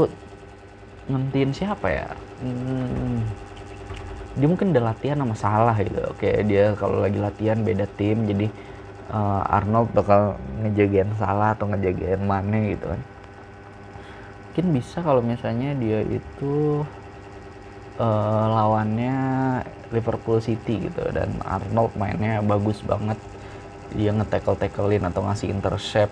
[1.07, 2.07] ngentiin siapa ya?
[2.43, 3.23] Hmm,
[4.37, 5.99] dia mungkin udah latihan sama salah gitu.
[6.11, 8.47] Oke dia kalau lagi latihan beda tim jadi
[9.11, 13.01] uh, Arnold bakal ngejagain salah atau ngejagain mana gitu kan.
[14.51, 16.81] Mungkin bisa kalau misalnya dia itu
[18.01, 19.15] uh, lawannya
[19.91, 21.03] Liverpool City gitu.
[21.11, 23.17] Dan Arnold mainnya bagus banget.
[23.95, 26.11] Dia nge-tackle tacklein atau ngasih intercept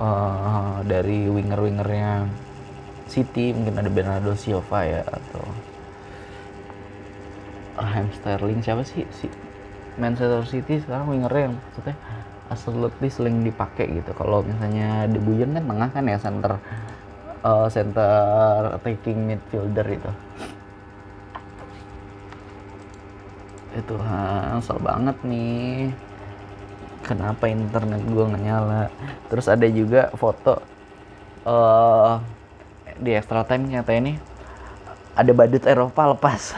[0.00, 2.26] uh, dari winger-wingernya
[3.08, 3.52] City.
[3.52, 5.44] Mungkin ada Bernardo Silva ya atau
[7.76, 8.60] Raheem Sterling.
[8.64, 9.04] Siapa sih?
[9.12, 9.28] Si
[10.00, 11.96] Manchester City sekarang wingernya yang maksudnya
[12.48, 14.12] absolutely sering dipakai gitu.
[14.16, 16.52] Kalau misalnya De Bruyne kan tengah kan ya center
[17.44, 20.10] uh, center attacking midfielder itu
[23.76, 23.94] itu
[24.56, 25.92] asal banget nih.
[27.02, 28.88] Kenapa internet gue nggak nyala?
[29.26, 30.62] Terus ada juga foto
[31.42, 32.22] uh,
[32.94, 34.14] di extra time nyata ini
[35.18, 36.54] ada badut Eropa lepas.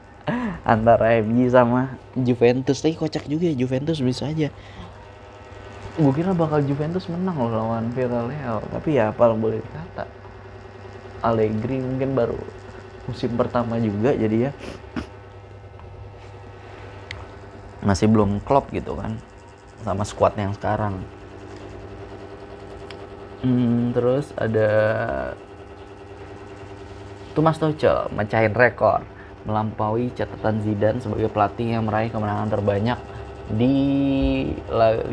[0.72, 2.78] Antara MU sama Juventus.
[2.78, 4.54] Tapi kocak juga ya Juventus bisa aja.
[5.98, 8.62] Gue kira bakal Juventus menang loh lawan Villarreal.
[8.70, 10.06] Tapi ya apa boleh dikata.
[11.20, 12.38] Allegri mungkin baru
[13.10, 14.50] musim pertama juga jadi ya
[17.80, 19.16] masih belum klop gitu kan
[19.80, 21.00] sama squad yang sekarang
[23.40, 24.70] hmm, terus ada
[27.32, 29.00] Thomas Tuchel mecahin rekor
[29.48, 32.98] melampaui catatan Zidane sebagai pelatih yang meraih kemenangan terbanyak
[33.50, 33.74] di
[34.68, 35.10] 50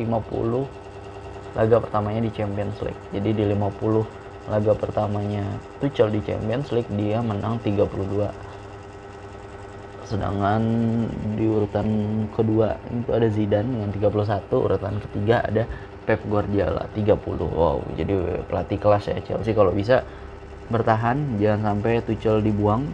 [1.58, 3.02] laga pertamanya di Champions League.
[3.10, 5.44] Jadi di 50 laga pertamanya
[5.82, 8.30] Tuchel di Champions League dia menang 32
[10.08, 10.64] sedangkan
[11.36, 11.88] di urutan
[12.32, 15.68] kedua itu ada Zidane dengan 31 urutan ketiga ada
[16.08, 18.16] Pep Guardiola 30 wow jadi
[18.48, 19.52] pelatih kelas ya Chelsea.
[19.52, 20.08] Kalau bisa
[20.72, 22.88] bertahan jangan sampai Tuchel dibuang.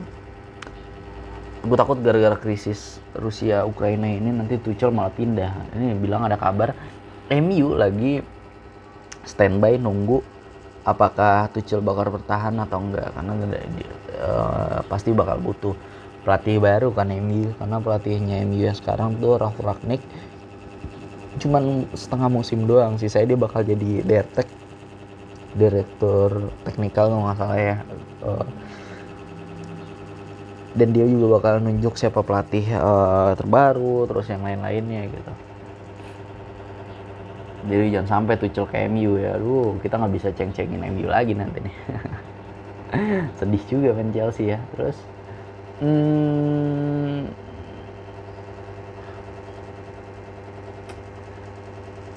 [1.64, 5.78] Gue takut gara-gara krisis Rusia Ukraina ini nanti Tuchel malah pindah.
[5.78, 6.74] Ini bilang ada kabar
[7.30, 8.20] MU lagi
[9.24, 10.20] standby nunggu
[10.84, 13.14] apakah Tuchel bakal bertahan atau enggak.
[13.14, 13.32] Karena
[14.18, 15.78] uh, pasti bakal butuh
[16.24, 20.00] pelatih baru kan MU karena pelatihnya MU yang sekarang tuh Ralf Ragnick
[21.42, 24.64] cuman setengah musim doang sih saya dia bakal jadi DRTek
[25.54, 27.78] direktur teknikal kalau nggak salah ya.
[28.26, 28.46] Uh,
[30.74, 35.34] dan dia juga bakal nunjuk siapa pelatih uh, terbaru terus yang lain-lainnya gitu.
[37.64, 39.38] Jadi jangan sampai tuh ke MU ya.
[39.38, 41.76] Aduh kita nggak bisa ceng-cengin MU lagi nanti nih.
[43.38, 44.60] Sedih juga main Chelsea ya.
[44.74, 44.98] Terus
[45.82, 47.34] Hmm,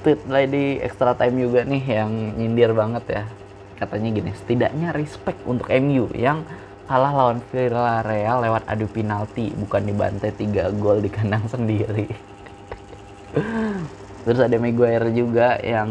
[0.05, 3.23] tweet lady extra time juga nih yang nyindir banget ya.
[3.81, 6.45] Katanya gini, setidaknya respect untuk MU yang
[6.85, 12.07] kalah lawan Villarreal lewat adu penalti, bukan dibantai 3 gol di kandang sendiri.
[14.27, 15.87] Terus ada Maguire juga yang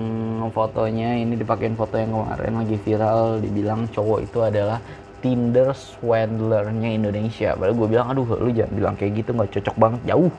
[0.52, 4.76] fotonya ini dipakein foto yang kemarin lagi viral dibilang cowok itu adalah
[5.27, 7.59] Tinder swindlernya Indonesia.
[7.59, 10.31] Padahal gue bilang, aduh lu jangan bilang kayak gitu, nggak cocok banget, jauh.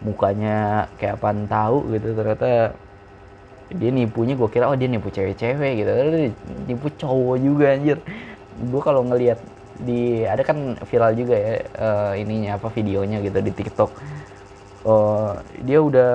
[0.00, 2.72] Mukanya kayak apaan tahu gitu, ternyata
[3.70, 6.18] dia nipunya gue kira oh dia nipu cewek-cewek gitu ternyata
[6.66, 7.98] nipu cowok juga anjir
[8.58, 9.38] gue kalau ngelihat
[9.80, 13.90] di ada kan viral juga ya uh, ininya apa videonya gitu di TikTok
[14.84, 16.12] uh, dia udah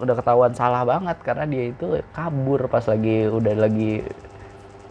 [0.00, 4.06] udah ketahuan salah banget karena dia itu kabur pas lagi udah lagi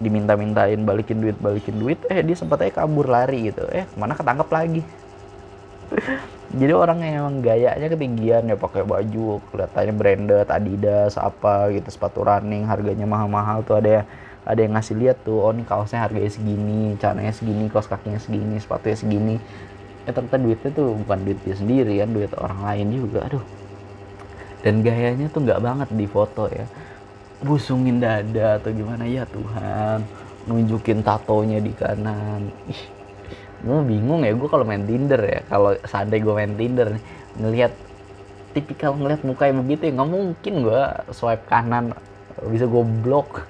[0.04, 3.64] diminta-mintain balikin duit balikin duit eh dia sempat aja kabur lari gitu.
[3.72, 4.82] Eh mana ketangkep lagi?
[6.60, 12.22] Jadi orang yang emang gayanya ketinggian ya pakai baju kelihatannya branded Adidas apa gitu sepatu
[12.22, 13.82] running harganya mahal-mahal tuh.
[13.82, 14.01] Ada ya
[14.43, 18.62] ada yang ngasih lihat tuh oh ini kaosnya harganya segini caranya segini kaos kakinya segini
[18.62, 19.36] sepatunya segini.
[20.04, 23.20] Ya ternyata duitnya tuh bukan duit dia sendiri kan duit orang lain juga.
[23.26, 23.43] Aduh.
[24.62, 26.70] Dan gayanya tuh nggak banget di foto ya
[27.44, 29.04] busungin dada atau gimana?
[29.06, 30.04] Ya Tuhan
[30.48, 32.50] nunjukin tatonya di kanan.
[32.68, 32.94] Ih
[33.64, 37.04] gue bingung ya gue kalau main Tinder ya kalau seandainya gue main Tinder nih
[37.39, 37.72] ngelihat
[38.52, 40.82] tipikal ngelihat muka yang begitu ya nggak mungkin gue
[41.16, 41.96] swipe kanan
[42.52, 43.48] bisa gue blok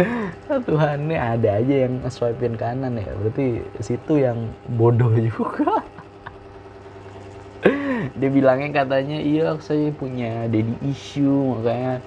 [0.70, 4.48] Tuhan ini ada aja yang swipein kanan ya berarti situ yang
[4.78, 5.82] bodoh juga
[8.16, 12.00] dia bilangnya katanya iya saya punya daddy issue makanya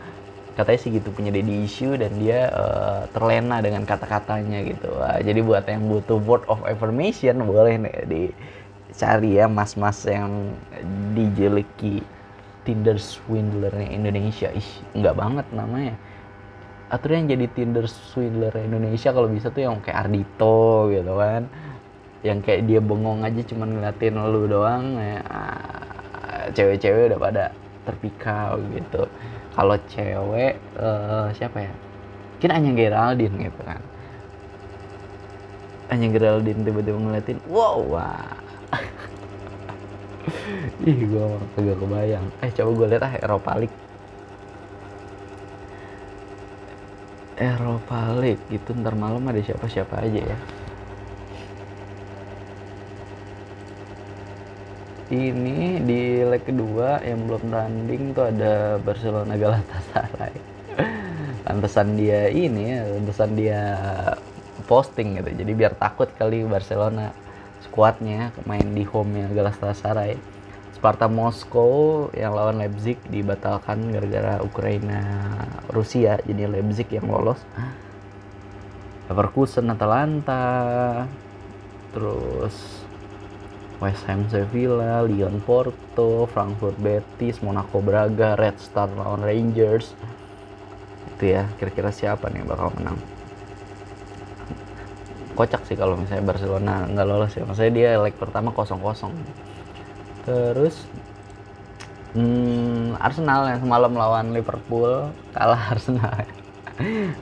[0.54, 4.88] katanya sih gitu punya daddy issue dan dia uh, terlena dengan kata-katanya gitu.
[5.02, 10.54] Wah, jadi buat yang butuh word of affirmation boleh nih dicari ya mas-mas yang
[11.18, 12.06] dijeleki
[12.64, 14.48] Tinder swindlernya Indonesia.
[14.54, 15.98] Ih nggak banget namanya.
[16.94, 21.50] Atur yang jadi Tinder swindler Indonesia kalau bisa tuh yang kayak Ardito gitu kan.
[22.24, 25.20] Yang kayak dia bengong aja cuman ngeliatin lu doang ya
[26.52, 27.44] cewek-cewek udah pada
[27.88, 29.08] terpikau gitu.
[29.54, 31.74] Kalau cewek uh, siapa ya?
[32.36, 33.82] Mungkin Anya Geraldine gitu kan.
[35.94, 38.36] Anya Geraldine tiba-tiba ngeliatin wow wah.
[40.90, 41.26] Ih gue
[41.56, 42.26] kagak kebayang.
[42.44, 43.78] Eh coba gue lihat ah Eropa League.
[47.38, 50.38] Eropa League gitu ntar malam ada siapa-siapa aja ya
[55.14, 60.36] ini di leg kedua yang belum tanding tuh ada Barcelona Galatasaray.
[61.46, 63.62] Pantesan dia ini pantesan dia
[64.66, 65.30] posting gitu.
[65.30, 67.14] Jadi biar takut kali Barcelona
[67.62, 70.18] skuadnya main di home nya Galatasaray.
[70.76, 75.00] Sparta Moskow yang lawan Leipzig dibatalkan gara-gara Ukraina
[75.72, 76.20] Rusia.
[76.28, 77.40] Jadi Leipzig yang lolos.
[79.08, 80.44] Leverkusen Atalanta.
[81.96, 82.83] Terus
[83.84, 89.92] West Ham Sevilla, Lyon Porto, Frankfurt Betis, Monaco Braga, Red Star lawan Rangers.
[91.12, 92.96] Itu ya, kira-kira siapa nih bakal menang?
[95.36, 97.44] Kocak sih kalau misalnya Barcelona nggak lolos ya.
[97.44, 99.12] Maksudnya dia leg pertama kosong-kosong.
[100.24, 100.88] Terus
[102.16, 106.24] hmm, Arsenal yang semalam lawan Liverpool kalah Arsenal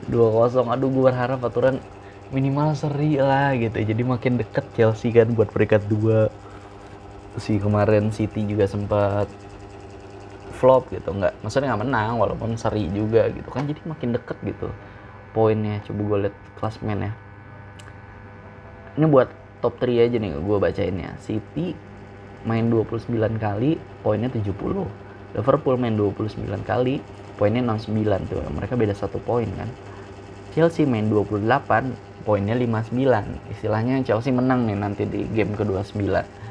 [0.06, 0.70] 2-0.
[0.70, 1.82] Aduh gue berharap aturan
[2.32, 3.76] minimal seri lah gitu.
[3.82, 6.32] Jadi makin deket Chelsea kan buat peringkat dua
[7.40, 9.28] si kemarin City juga sempat
[10.56, 11.10] flop gitu.
[11.16, 13.48] Nggak maksudnya nggak menang walaupun seri juga gitu.
[13.48, 14.68] Kan jadi makin deket gitu
[15.32, 15.80] poinnya.
[15.88, 17.12] Coba gue lihat klasmen ya.
[19.00, 19.32] Ini buat
[19.64, 21.72] top 3 aja nih gue bacain ya City
[22.42, 23.08] main 29
[23.38, 24.52] kali poinnya 70
[25.32, 27.00] Liverpool main 29 kali
[27.40, 28.42] poinnya 69 tuh.
[28.52, 29.70] Mereka beda satu poin kan?
[30.52, 31.48] Chelsea main 28
[32.28, 36.41] poinnya 59 istilahnya Chelsea menang nih nanti di game kedua 9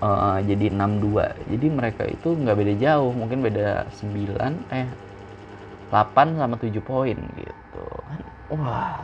[0.00, 4.88] uh, jadi 62 jadi mereka itu nggak beda jauh mungkin beda 9 eh
[5.90, 7.86] 8 sama 7 poin gitu.
[8.54, 9.02] Wah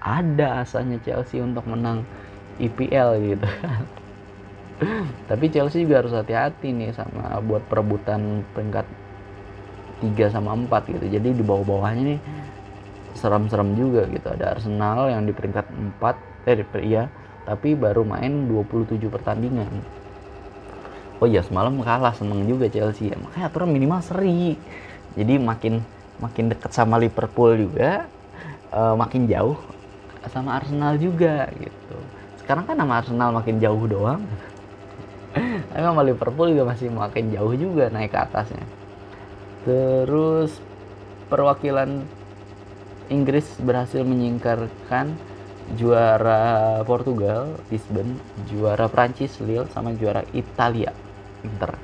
[0.00, 2.08] ada asanya Chelsea untuk menang
[2.56, 3.84] IPL gitu kan.
[5.28, 8.88] Tapi Chelsea juga harus hati-hati nih sama buat perebutan peringkat
[10.00, 11.06] 3 sama 4 gitu.
[11.20, 12.20] Jadi di bawah-bawahnya nih
[13.12, 14.24] serem-serem juga gitu.
[14.24, 15.68] Ada Arsenal yang di peringkat
[16.00, 17.12] 4 eh iya
[17.44, 19.70] tapi baru main 27 pertandingan.
[21.20, 23.12] Oh iya semalam kalah seneng juga Chelsea.
[23.12, 24.56] Ya makanya aturan minimal seri.
[25.16, 25.84] Jadi makin
[26.20, 28.08] makin deket sama Liverpool juga
[28.72, 29.56] uh, makin jauh
[30.28, 31.96] sama Arsenal juga gitu.
[32.40, 34.20] Sekarang kan nama Arsenal makin jauh doang.
[35.72, 38.64] Tapi sama Liverpool juga masih makin jauh juga naik ke atasnya.
[39.64, 40.56] Terus
[41.32, 42.04] perwakilan
[43.10, 45.16] Inggris berhasil menyingkarkan
[45.78, 48.18] juara Portugal Lisbon,
[48.50, 50.90] juara Prancis Lille sama juara Italia
[51.46, 51.78] Inter.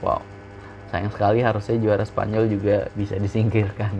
[0.00, 0.20] Wow,
[0.88, 3.92] sayang sekali harusnya juara Spanyol juga bisa disingkirkan.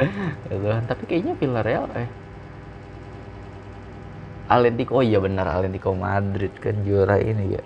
[0.48, 0.68] gitu.
[0.88, 2.08] Tapi kayaknya Villarreal eh
[4.50, 7.62] Atletico oh iya benar Atletico Madrid kan juara ini ya.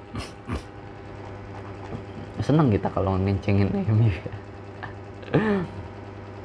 [2.44, 4.10] Seneng kita kalau ngencengin MU.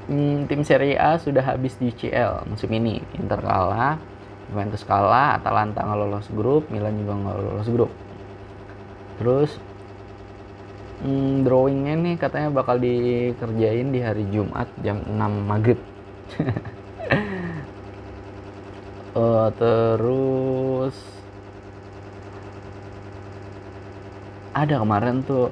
[0.09, 2.97] hmm, tim Serie A sudah habis di CL musim ini.
[3.15, 4.01] Inter kalah,
[4.49, 7.91] Juventus kalah, Atalanta nggak lolos grup, Milan juga nggak lolos grup
[9.19, 9.51] terus
[11.03, 15.79] hmm, drawingnya nih katanya bakal dikerjain di hari Jumat jam 6 maghrib
[19.11, 20.95] uh, terus
[24.55, 25.51] ada kemarin tuh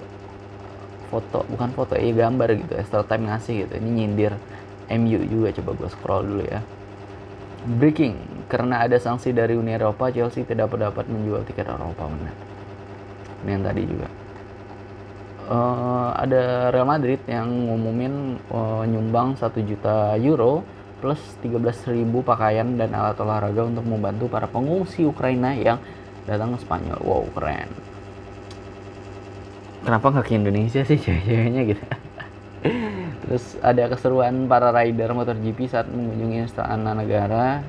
[1.07, 4.33] foto bukan foto ya gambar gitu extra time ngasih gitu ini nyindir
[4.87, 6.59] MU juga coba gue scroll dulu ya
[7.67, 8.15] breaking
[8.47, 12.35] karena ada sanksi dari Uni Eropa Chelsea tidak dapat menjual tiket Eropa benar
[13.43, 14.07] ini yang tadi juga
[15.47, 20.63] uh, ada Real Madrid yang ngumumin uh, nyumbang 1 juta euro
[20.97, 21.93] plus 13.000
[22.25, 25.77] pakaian dan alat olahraga untuk membantu para pengungsi Ukraina yang
[26.25, 26.99] datang ke Spanyol.
[27.05, 27.69] Wow, keren.
[29.85, 31.83] Kenapa nggak ke Indonesia sih cewek-ceweknya gitu?
[33.27, 37.59] Terus ada keseruan para rider MotoGP saat mengunjungi istana negara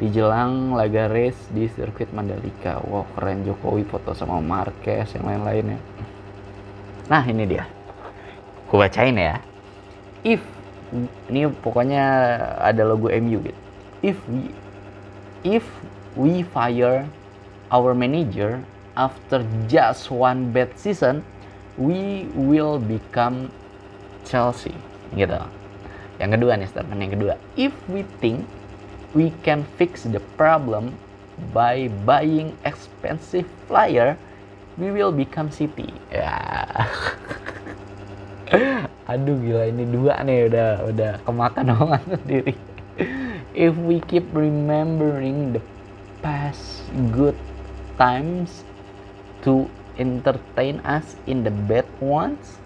[0.00, 2.80] di jelang laga race di sirkuit Mandalika.
[2.82, 5.78] Wow, keren Jokowi foto sama Marquez yang lain-lainnya.
[7.06, 7.68] Nah, ini dia.
[8.66, 9.38] Gue bacain ya.
[10.24, 10.40] If
[11.28, 12.04] ini pokoknya
[12.60, 13.60] ada logo MU gitu.
[14.02, 14.50] If we
[15.44, 15.64] if
[16.16, 17.04] we fire
[17.68, 18.60] our manager
[18.96, 21.24] after just one bad season,
[21.80, 23.48] we will become
[24.28, 24.74] Chelsea
[25.16, 25.40] gitu.
[26.20, 27.34] Yang kedua nih statement yang kedua.
[27.56, 28.44] If we think
[29.16, 30.96] we can fix the problem
[31.52, 34.16] by buying expensive flyer,
[34.76, 35.90] we will become city.
[36.12, 36.32] Ya.
[39.12, 42.54] Aduh gila ini dua nih udah udah kemakan omongan sendiri.
[43.52, 45.62] If we keep remembering the
[46.24, 47.36] past good
[48.00, 48.64] times
[49.44, 49.68] to
[50.02, 52.58] entertain us in the bad ones,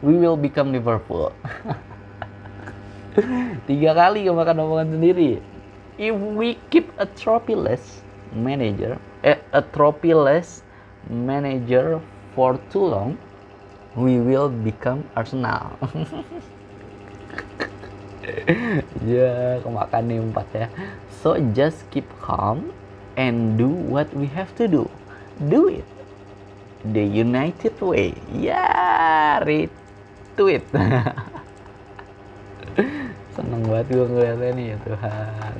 [0.00, 1.36] we will become Liverpool.
[3.68, 5.44] Tiga kali kemakan omongan sendiri.
[6.00, 8.00] If we keep a trophyless
[8.32, 10.64] manager, eh, a trophyless
[11.12, 12.00] manager
[12.32, 13.20] for too long,
[13.92, 15.76] we will become Arsenal.
[19.04, 20.72] ya, kemakan nih empat ya.
[21.20, 22.72] So just keep calm
[23.20, 24.88] and do what we have to do.
[25.52, 25.84] Do it.
[26.84, 28.16] The United Way.
[28.32, 28.64] Ya,
[29.44, 30.64] retweet.
[33.36, 35.56] Seneng banget gue ngeliatnya nih ya Tuhan.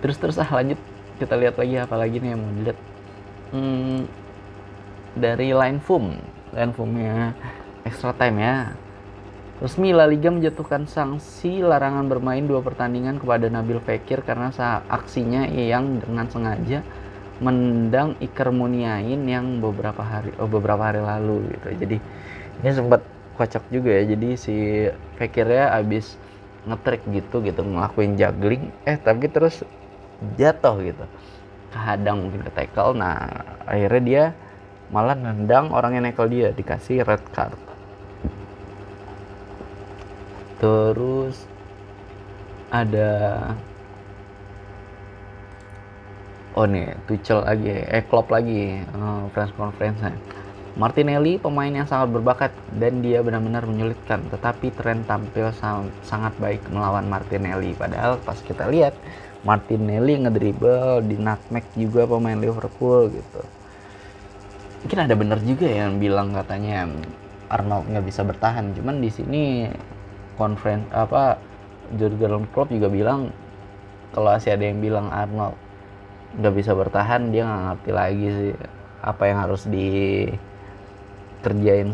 [0.00, 0.80] Terus terus ah lanjut
[1.22, 2.78] kita lihat lagi apa lagi nih yang mau dilihat.
[3.50, 4.06] Hmm,
[5.14, 6.18] dari Line Foam,
[6.54, 7.34] Line Foamnya
[7.86, 8.56] extra time ya.
[9.60, 14.48] Resmi La Liga menjatuhkan sanksi larangan bermain dua pertandingan kepada Nabil Fekir karena
[14.88, 16.80] aksinya yang dengan sengaja
[17.40, 21.68] mendang Iker Muniain yang beberapa hari oh beberapa hari lalu gitu.
[21.84, 21.96] Jadi
[22.60, 23.00] ini sempat
[23.36, 24.04] kocak juga ya.
[24.12, 24.56] Jadi si
[25.16, 26.20] Fekirnya abis
[26.68, 29.64] ngetrik gitu gitu ngelakuin juggling eh tapi terus
[30.36, 31.04] jatuh gitu
[31.72, 33.16] kehadang mungkin ke tackle nah
[33.64, 34.24] akhirnya dia
[34.92, 37.56] malah nendang orang yang nekel dia dikasih red card
[40.60, 41.48] terus
[42.68, 43.54] ada
[46.60, 50.04] oh nih Tuchel lagi eh Klopp lagi oh, press conference
[50.76, 55.50] Martinelli pemain yang sangat berbakat dan dia benar-benar menyulitkan tetapi tren tampil
[56.06, 57.74] sangat baik melawan Martinelli.
[57.74, 58.94] Padahal pas kita lihat
[59.42, 63.42] Martinelli ngedribble di nutmeg juga pemain Liverpool gitu.
[64.86, 66.86] Mungkin ada benar juga yang bilang katanya
[67.50, 68.70] Arnold nggak bisa bertahan.
[68.70, 69.66] Cuman di sini
[70.38, 71.34] conference apa
[71.98, 73.34] Jurgen Klopp juga bilang
[74.14, 75.58] kalau masih ada yang bilang Arnold
[76.38, 78.54] nggak bisa bertahan dia nggak ngerti lagi sih
[79.00, 80.36] apa yang harus dikerjain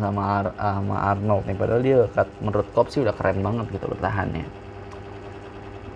[0.03, 1.57] sama sama Arnold nih.
[1.57, 2.05] Padahal dia
[2.43, 4.45] menurut Klopp sih udah keren banget gitu bertahannya.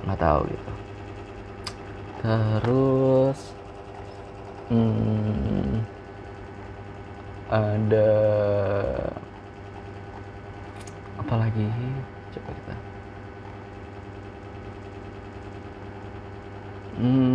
[0.07, 0.72] Nggak tahu gitu.
[2.20, 3.41] Terus
[4.68, 5.80] hmm,
[7.51, 8.12] ada
[11.20, 11.66] apa lagi?
[12.30, 12.74] Coba kita.
[17.01, 17.29] Hmm,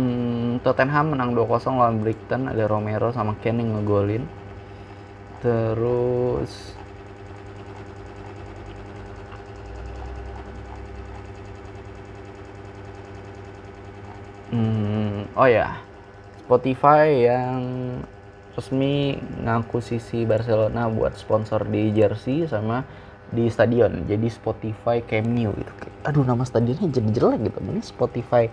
[0.66, 4.26] Tottenham menang 2-0 lawan Brighton ada Romero sama Kane yang ngegolin.
[5.38, 6.74] Terus
[14.50, 15.78] hmm, oh ya
[16.42, 17.62] Spotify yang
[18.58, 22.82] resmi ngaku sisi Barcelona buat sponsor di jersey sama
[23.30, 24.02] di stadion.
[24.02, 25.70] Jadi Spotify Camp Nou gitu.
[26.02, 27.58] Aduh nama stadionnya jadi jelek gitu.
[27.62, 28.50] Ini Spotify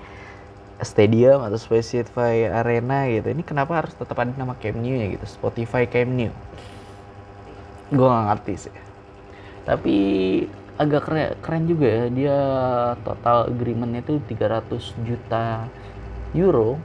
[0.85, 3.27] Stadium atau Spotify Arena gitu.
[3.33, 5.25] Ini kenapa harus tetap ada nama Camp Nou ya gitu?
[5.27, 6.31] Spotify Camp Nou
[7.93, 8.75] gue gak ngerti sih.
[9.63, 9.95] Tapi
[10.81, 12.05] agak keren, keren juga ya.
[12.09, 12.37] Dia
[13.05, 15.69] total agreementnya itu 300 juta
[16.33, 16.81] euro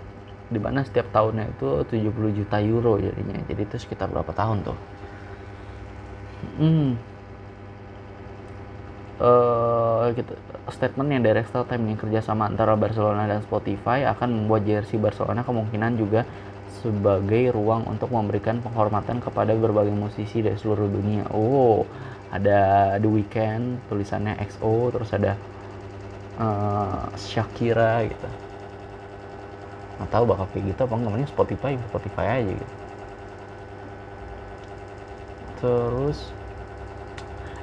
[0.49, 3.41] di mana setiap tahunnya itu 70 juta euro jadinya.
[3.49, 4.79] Jadi itu sekitar berapa tahun tuh?
[6.61, 7.18] Hmm
[9.21, 10.33] uh, gitu,
[10.71, 15.43] statement yang dari Extra Time yang kerjasama antara Barcelona dan Spotify akan membuat jersey Barcelona
[15.47, 16.21] kemungkinan juga
[16.69, 21.25] sebagai ruang untuk memberikan penghormatan kepada berbagai musisi dari seluruh dunia.
[21.33, 21.89] Oh,
[22.31, 22.61] ada
[23.01, 25.33] The Weeknd, tulisannya XO, terus ada
[26.39, 28.29] uh, Shakira gitu.
[29.99, 32.75] Nggak tahu bakal kayak gitu apa enggak, Spotify, Spotify aja gitu.
[35.61, 36.38] Terus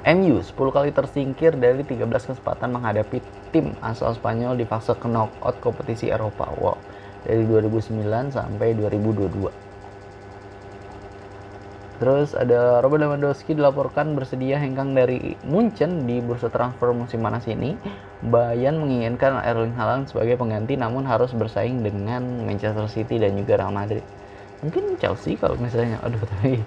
[0.05, 6.13] MU 10 kali tersingkir dari 13 kesempatan menghadapi tim asal Spanyol di fase knockout kompetisi
[6.13, 6.45] Eropa.
[6.61, 6.77] Wow,
[7.25, 9.49] dari 2009 sampai 2022.
[11.97, 17.73] Terus ada Robert Lewandowski dilaporkan bersedia hengkang dari Munchen di bursa transfer musim panas ini.
[18.21, 23.73] Bayern menginginkan Erling Haaland sebagai pengganti namun harus bersaing dengan Manchester City dan juga Real
[23.73, 24.05] Madrid.
[24.61, 26.61] Mungkin Chelsea kalau misalnya aduh tapi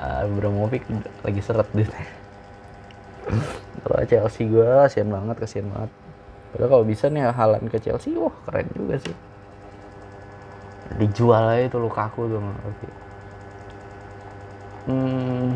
[0.00, 0.88] uh, Abramovich
[1.20, 2.21] lagi seret gitu
[3.82, 5.90] kalau Chelsea gue kasihan banget kasihan banget.
[6.52, 9.16] Padahal kalau bisa nih halan ke Chelsea wah keren juga sih.
[11.00, 12.88] Dijual aja itu Lukaku tuh ngerti
[14.86, 15.54] hmm,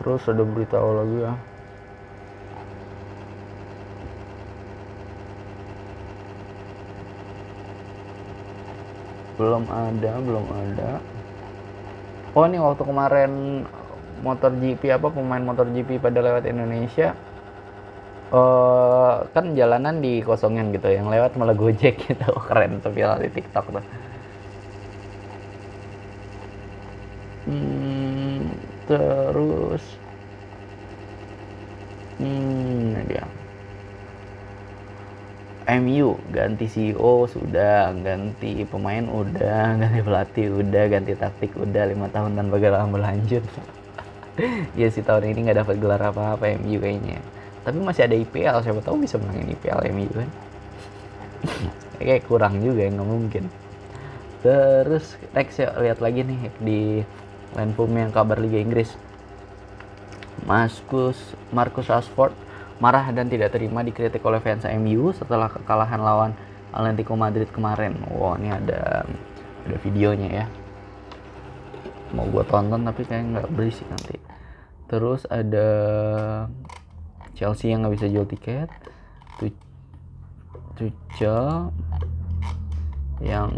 [0.00, 1.34] terus ada berita lagi ya?
[9.40, 10.90] Belum ada belum ada.
[12.36, 13.64] Oh ini waktu kemarin
[14.26, 17.06] motor GP apa pemain motor GP pada lewat Indonesia
[18.34, 22.30] uh, kan jalanan di kosongan gitu yang lewat malah gojek gitu.
[22.48, 23.84] Keren tuh viral di TikTok tuh.
[27.46, 29.84] Hmm, terus
[32.18, 33.24] hmm ini dia.
[35.82, 42.32] MU ganti CEO sudah, ganti pemain udah, ganti pelatih udah, ganti taktik udah, lima tahun
[42.38, 43.44] tanpa gelar berlanjut.
[44.80, 47.20] ya sih tahun ini nggak dapat gelar apa-apa MU kayaknya.
[47.60, 50.28] Tapi masih ada IPL, siapa tahu bisa menangin IPL MU kan.
[52.00, 53.44] Kayak kurang juga, nggak mungkin.
[54.40, 56.80] Terus next ya lihat lagi nih di
[57.52, 58.96] Landform yang kabar Liga Inggris.
[60.48, 62.32] Marcus Marcus Rashford
[62.80, 66.32] marah dan tidak terima dikritik oleh fans MU setelah kekalahan lawan
[66.72, 67.92] Atletico Madrid kemarin.
[68.08, 69.04] Wow, ini ada
[69.68, 70.46] ada videonya ya.
[72.14, 74.16] Mau gue tonton tapi kayak nggak berisik nanti.
[74.90, 75.68] Terus ada
[77.38, 78.70] Chelsea yang nggak bisa jual tiket.
[80.80, 81.68] Tuchel
[83.20, 83.52] yang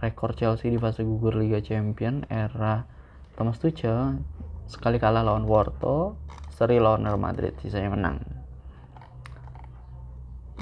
[0.00, 2.88] rekor Chelsea di fase gugur Liga Champion era
[3.36, 4.16] Thomas Tuchel
[4.64, 6.16] sekali kalah lawan Porto
[6.48, 8.24] seri lawan Real Madrid sisanya menang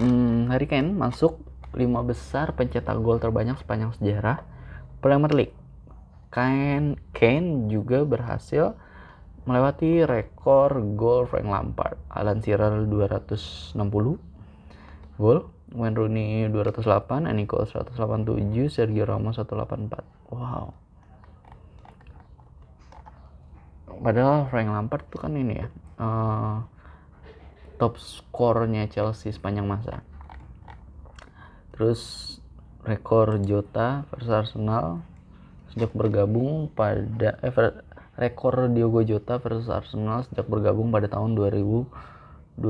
[0.03, 1.38] hmm, Harry Kane masuk
[1.78, 4.42] lima besar pencetak gol terbanyak sepanjang sejarah
[4.98, 5.59] Premier League
[6.31, 8.78] Kane, Kane juga berhasil
[9.45, 11.99] melewati rekor gol Frank Lampard.
[12.07, 13.74] Alan Shearer 260
[15.18, 15.39] gol.
[15.70, 17.95] Wayne Rooney 208 Eniko 187
[18.74, 20.03] Sergio Ramos 184
[20.35, 20.74] wow.
[24.01, 25.68] Padahal Frank Lampard tuh kan ini ya
[26.03, 26.66] uh,
[27.78, 30.03] top skornya Chelsea sepanjang masa.
[31.70, 32.01] Terus
[32.83, 35.05] rekor Jota versus Arsenal
[35.72, 37.52] sejak bergabung pada eh,
[38.18, 42.60] rekor Diogo Jota versus Arsenal sejak bergabung pada tahun 2020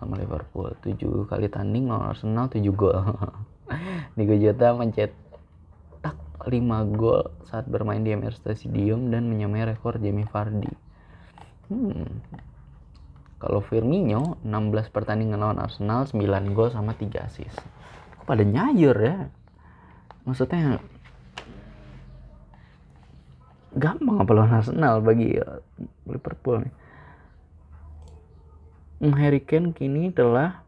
[0.00, 2.96] sama Liverpool 7 kali tanding lawan Arsenal 7 gol
[4.16, 10.72] Diogo Jota mencetak 5 gol saat bermain di Emirates Stadium dan menyamai rekor Jamie Vardy.
[11.68, 12.22] Hmm.
[13.40, 17.56] Kalau Firmino 16 pertandingan lawan Arsenal 9 gol sama 3 assist.
[18.20, 19.32] Kok pada nyayur ya?
[20.28, 20.80] Maksudnya
[23.76, 25.62] gampang apa lawan Arsenal bagi uh,
[26.10, 26.74] Liverpool nih.
[29.00, 30.60] Hmm, Harry Kane kini telah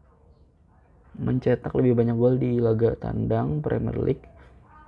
[1.20, 4.24] mencetak lebih banyak gol di laga tandang Premier League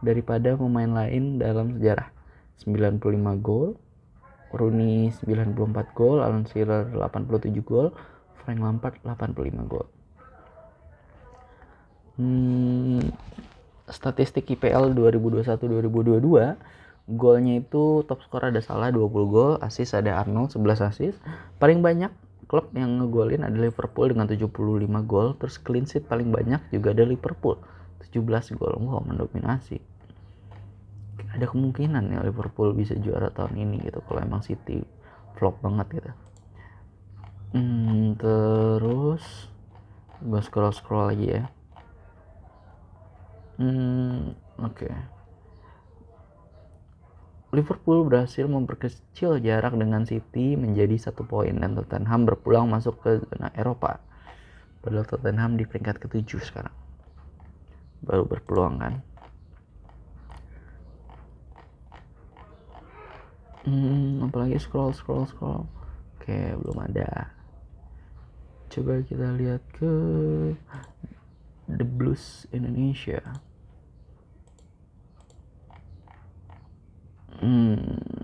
[0.00, 2.08] daripada pemain lain dalam sejarah.
[2.64, 3.02] 95
[3.42, 3.74] gol,
[4.54, 5.58] Rooney 94
[5.92, 7.90] gol, Alan Shearer 87 gol,
[8.40, 9.86] Frank Lampard 85 gol.
[12.14, 13.02] Hmm,
[13.90, 16.54] statistik IPL 2021-2022
[17.04, 21.14] golnya itu top skor ada salah 20 gol, asis ada Arnold 11 asis.
[21.60, 22.10] Paling banyak
[22.48, 24.50] klub yang ngegolin ada Liverpool dengan 75
[25.04, 27.60] gol, terus clean sheet paling banyak juga ada Liverpool
[28.08, 28.76] 17 gol.
[28.80, 29.94] Wah, mendominasi
[31.34, 34.86] ada kemungkinan ya Liverpool bisa juara tahun ini gitu kalau emang City
[35.34, 36.12] flop banget gitu
[37.58, 39.50] hmm, terus
[40.22, 41.44] gue scroll scroll lagi ya
[43.58, 44.94] hmm, oke okay.
[47.54, 53.54] Liverpool berhasil memperkecil jarak dengan City menjadi satu poin dan Tottenham berpulang masuk ke zona
[53.54, 54.02] Eropa.
[54.82, 56.74] Padahal Tottenham di peringkat ketujuh sekarang.
[58.02, 58.94] Baru berpeluang kan.
[63.64, 65.64] hmm, apalagi scroll scroll scroll
[66.20, 67.32] oke belum ada
[68.68, 69.92] coba kita lihat ke
[71.68, 73.20] The Blues Indonesia
[77.40, 78.14] hmm,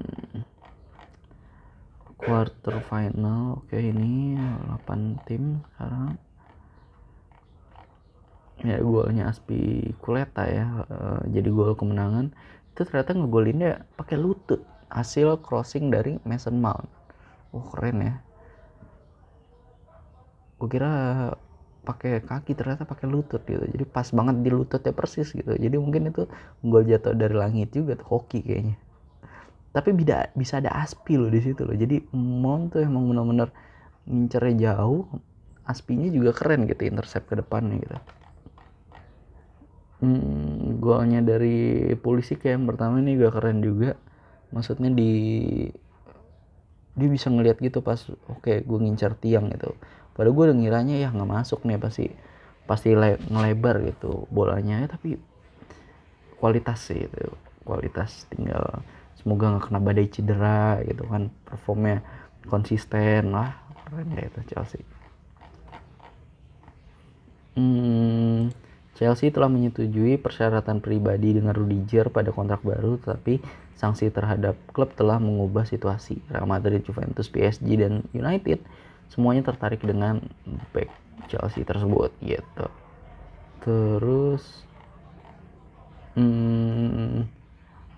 [2.21, 6.21] quarter final oke ini 8 tim sekarang.
[8.61, 12.37] Ya golnya Aspi Kuleta ya uh, jadi gol kemenangan.
[12.77, 14.61] Itu ternyata ngegolinnya pakai lutut
[14.93, 16.87] hasil crossing dari Mason Mount.
[17.57, 18.15] Oh keren ya.
[20.61, 20.93] Gue kira
[21.89, 23.65] pakai kaki ternyata pakai lutut gitu.
[23.65, 25.57] Jadi pas banget di lututnya persis gitu.
[25.57, 26.29] Jadi mungkin itu
[26.61, 28.77] gol jatuh dari langit juga tuh hoki kayaknya
[29.71, 31.77] tapi bisa bisa ada aspi loh di situ loh.
[31.79, 33.55] Jadi Mount tuh emang bener-bener
[34.11, 35.07] ngincernya jauh
[35.63, 37.97] aspinya juga keren gitu intercept ke depannya gitu.
[40.01, 43.95] Hmm, golnya dari polisi kayak yang pertama ini juga keren juga.
[44.51, 45.13] Maksudnya di
[46.99, 49.79] dia bisa ngelihat gitu pas oke okay, gue ngincar tiang gitu.
[50.19, 52.11] Padahal gue udah ngiranya ya nggak masuk nih pasti
[52.67, 54.83] pasti le ngelebar gitu bolanya.
[54.83, 55.15] Ya tapi
[56.43, 57.31] kualitas sih itu
[57.63, 58.83] kualitas tinggal
[59.21, 62.01] semoga nggak kena badai cedera gitu kan performnya
[62.49, 63.53] konsisten lah
[63.85, 64.83] keren deh itu Chelsea.
[67.59, 68.55] Hmm,
[68.97, 73.43] Chelsea telah menyetujui persyaratan pribadi dengan Rudiger pada kontrak baru tapi
[73.75, 76.21] sanksi terhadap klub telah mengubah situasi.
[76.29, 78.63] Real Madrid, Juventus, PSG dan United
[79.11, 80.23] semuanya tertarik dengan
[80.71, 80.89] back
[81.27, 82.67] Chelsea tersebut gitu.
[83.61, 84.65] Terus
[86.15, 87.40] hmm,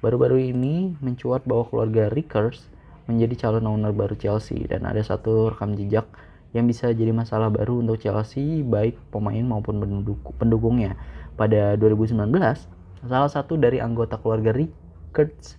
[0.02, 2.66] baru-baru ini mencuat bahwa keluarga Rickers
[3.06, 6.10] menjadi calon owner baru Chelsea dan ada satu rekam jejak
[6.52, 9.80] yang bisa jadi masalah baru untuk Chelsea baik pemain maupun
[10.36, 10.98] pendukungnya.
[11.38, 12.28] Pada 2019,
[13.08, 15.56] salah satu dari anggota keluarga Rickers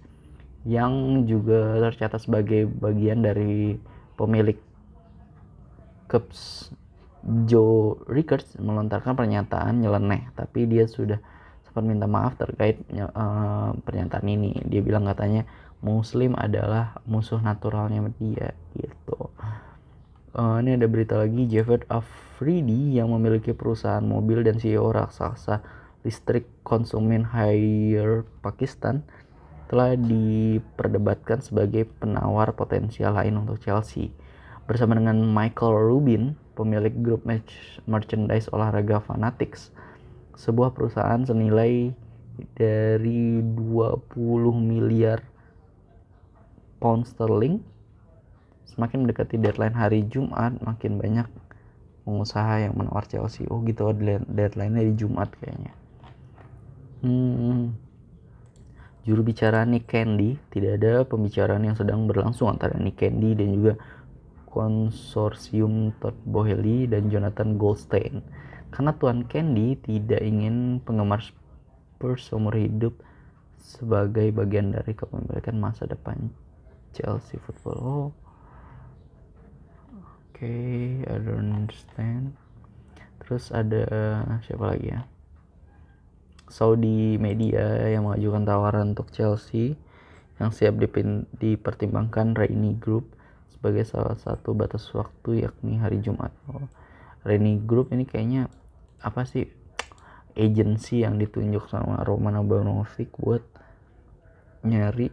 [0.64, 3.76] yang juga tercatat sebagai bagian dari
[4.16, 4.56] pemilik
[6.08, 6.70] Cubs
[7.24, 11.20] Joe Ricketts melontarkan pernyataan nyeleneh tapi dia sudah
[11.82, 14.62] minta maaf terkait uh, pernyataan ini.
[14.68, 15.48] Dia bilang katanya
[15.82, 19.34] Muslim adalah musuh naturalnya dia gitu.
[20.34, 25.62] Uh, ini ada berita lagi Javed Afridi yang memiliki perusahaan mobil dan CEO raksasa
[26.04, 29.08] listrik konsumen Hire Pakistan
[29.72, 34.14] telah diperdebatkan sebagai penawar potensial lain untuk Chelsea.
[34.70, 37.26] Bersama dengan Michael Rubin, pemilik grup
[37.90, 39.74] merchandise olahraga Fanatics,
[40.34, 41.94] sebuah perusahaan senilai
[42.58, 44.10] dari 20
[44.58, 45.22] miliar
[46.82, 47.62] pound sterling.
[48.66, 51.30] Semakin mendekati deadline hari Jumat makin banyak
[52.04, 53.88] pengusaha yang menawar Chelsea oh gitu
[54.28, 55.74] deadline-nya di Jumat kayaknya.
[57.04, 57.76] Hmm,
[59.04, 63.74] juru bicara Nick Candy tidak ada pembicaraan yang sedang berlangsung antara Nick Candy dan juga
[64.50, 68.24] konsorsium Todd Boehly dan Jonathan Goldstein
[68.74, 72.98] karena Tuan Candy tidak ingin penggemar Spurs seumur hidup
[73.62, 76.34] sebagai bagian dari kepemilikan masa depan
[76.98, 77.78] Chelsea Football.
[77.80, 78.10] Oh, oke,
[80.34, 82.34] okay, I don't understand.
[83.22, 83.86] Terus ada
[84.42, 85.06] siapa lagi ya?
[86.50, 89.78] Saudi Media yang mengajukan tawaran untuk Chelsea
[90.42, 90.82] yang siap
[91.38, 93.14] dipertimbangkan Rainy Group
[93.54, 96.34] sebagai salah satu batas waktu yakni hari Jumat.
[96.52, 96.68] Oh,
[97.24, 98.52] Rainy Group ini kayaknya
[99.04, 99.44] apa sih
[100.34, 103.44] agensi yang ditunjuk sama Roman Abramovich buat
[104.66, 105.12] nyari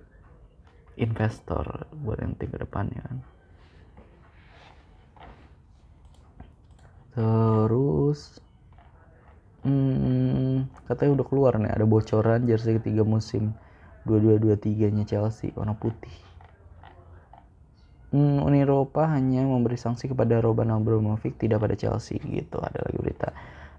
[0.96, 3.18] investor buat nanti ke depannya kan.
[7.10, 8.38] Terus
[9.66, 13.52] hmm, katanya udah keluar nih ada bocoran jersey ketiga musim
[14.06, 16.14] 2223 nya Chelsea warna putih.
[18.10, 22.58] Hmm, Uni Eropa hanya memberi sanksi kepada Roman Abramovich tidak pada Chelsea gitu.
[22.58, 23.30] Ada lagi berita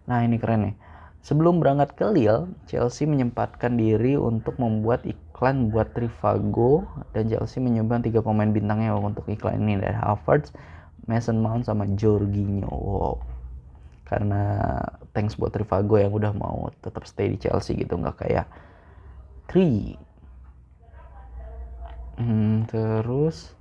[0.09, 0.75] Nah ini keren nih.
[1.21, 8.01] Sebelum berangkat ke Lille, Chelsea menyempatkan diri untuk membuat iklan buat Trivago dan Chelsea menyumbang
[8.01, 10.49] tiga pemain bintangnya untuk iklan ini dari Havertz,
[11.05, 12.73] Mason Mount sama Jorginho.
[12.73, 13.21] Wow.
[14.09, 14.81] Karena
[15.13, 18.49] thanks buat Trivago yang udah mau tetap stay di Chelsea gitu nggak kayak
[19.45, 19.93] Tri.
[22.17, 23.53] Hmm, terus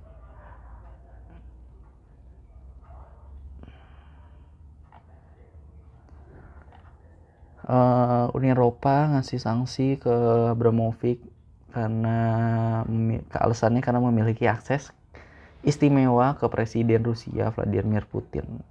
[7.67, 10.13] uh, Uni Eropa ngasih sanksi ke
[10.53, 11.21] Abramovich
[11.71, 12.17] karena
[13.31, 14.91] alasannya karena memiliki akses
[15.61, 18.65] istimewa ke Presiden Rusia Vladimir Putin.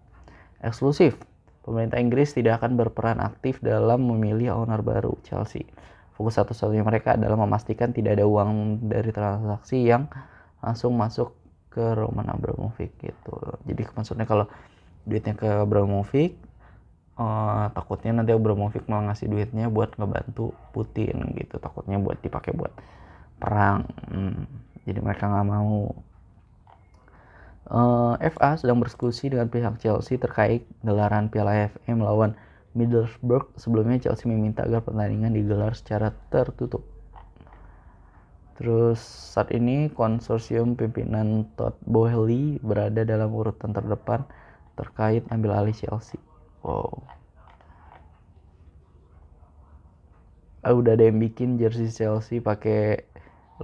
[0.61, 1.17] Eksklusif,
[1.65, 5.65] pemerintah Inggris tidak akan berperan aktif dalam memilih owner baru Chelsea.
[6.13, 10.11] Fokus satu-satunya mereka adalah memastikan tidak ada uang dari transaksi yang
[10.61, 11.33] langsung masuk
[11.73, 13.57] ke Roman Abramovich gitu.
[13.65, 14.45] Jadi maksudnya kalau
[15.09, 16.37] duitnya ke Abramovich
[17.21, 21.61] uh, takutnya nanti Abramovich mau ngasih duitnya buat ngebantu Putin gitu.
[21.61, 22.73] Takutnya buat dipakai buat
[23.37, 23.85] perang.
[24.09, 24.49] Hmm,
[24.89, 25.93] jadi mereka nggak mau.
[27.71, 32.35] Uh, eh, FA sedang berdiskusi dengan pihak Chelsea terkait gelaran Piala FA melawan
[32.75, 33.53] Middlesbrough.
[33.61, 36.83] Sebelumnya Chelsea meminta agar pertandingan digelar secara tertutup.
[38.59, 44.27] Terus saat ini konsorsium pimpinan Todd Boehly berada dalam urutan terdepan
[44.77, 46.21] terkait ambil alih Chelsea.
[46.63, 47.03] Wow.
[50.61, 53.09] Ah, udah ada yang bikin jersey Chelsea pakai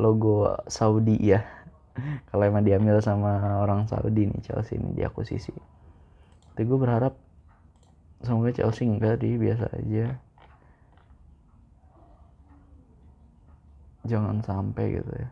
[0.00, 1.44] logo Saudi ya.
[2.28, 5.52] Kalau emang diambil sama orang Saudi nih Chelsea ini diakuisisi.
[6.52, 7.14] Tapi gue berharap
[8.24, 10.06] semoga Chelsea enggak di biasa aja.
[14.08, 15.28] Jangan sampai gitu ya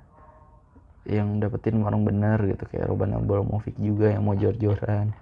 [1.04, 5.12] yang dapetin orang benar gitu kayak Roban Abramovich juga yang mau jor-joran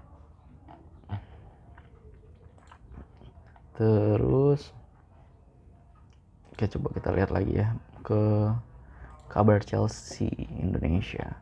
[3.79, 4.75] terus
[6.53, 7.73] oke coba kita lihat lagi ya
[8.05, 8.53] ke
[9.33, 10.29] kabar Chelsea
[10.61, 11.41] Indonesia.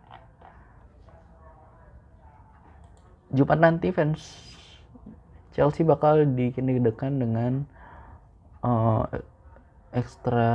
[3.34, 4.50] Jumat nanti fans
[5.54, 7.66] Chelsea bakal dekan dengan
[8.62, 9.06] uh,
[9.90, 10.50] extra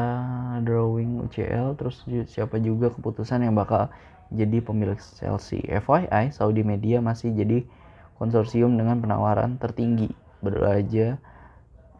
[0.63, 3.91] drawing UCL terus siapa juga keputusan yang bakal
[4.32, 5.59] jadi pemilik Chelsea.
[5.67, 7.67] FYI, Saudi Media masih jadi
[8.15, 10.11] konsorsium dengan penawaran tertinggi.
[10.39, 11.19] Berdoa aja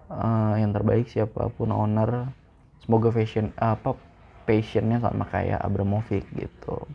[0.09, 2.29] uh, yang terbaik siapa pun owner
[2.83, 3.97] semoga fashion apa
[4.45, 6.85] passionnya sama kayak Abramovich gitu.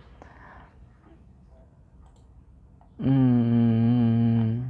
[3.00, 4.68] Hmm,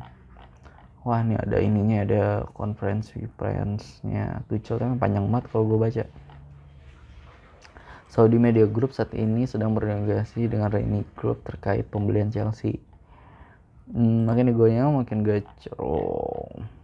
[1.02, 2.24] wah ini ada ininya ada
[2.54, 6.04] konferensi persnya Tuchel tapi panjang banget kalau gue baca.
[8.10, 12.78] Saudi Media Group saat ini sedang bernegosiasi dengan Reni Group terkait pembelian Chelsea.
[13.90, 16.79] Hmm, makin egonya makin gacor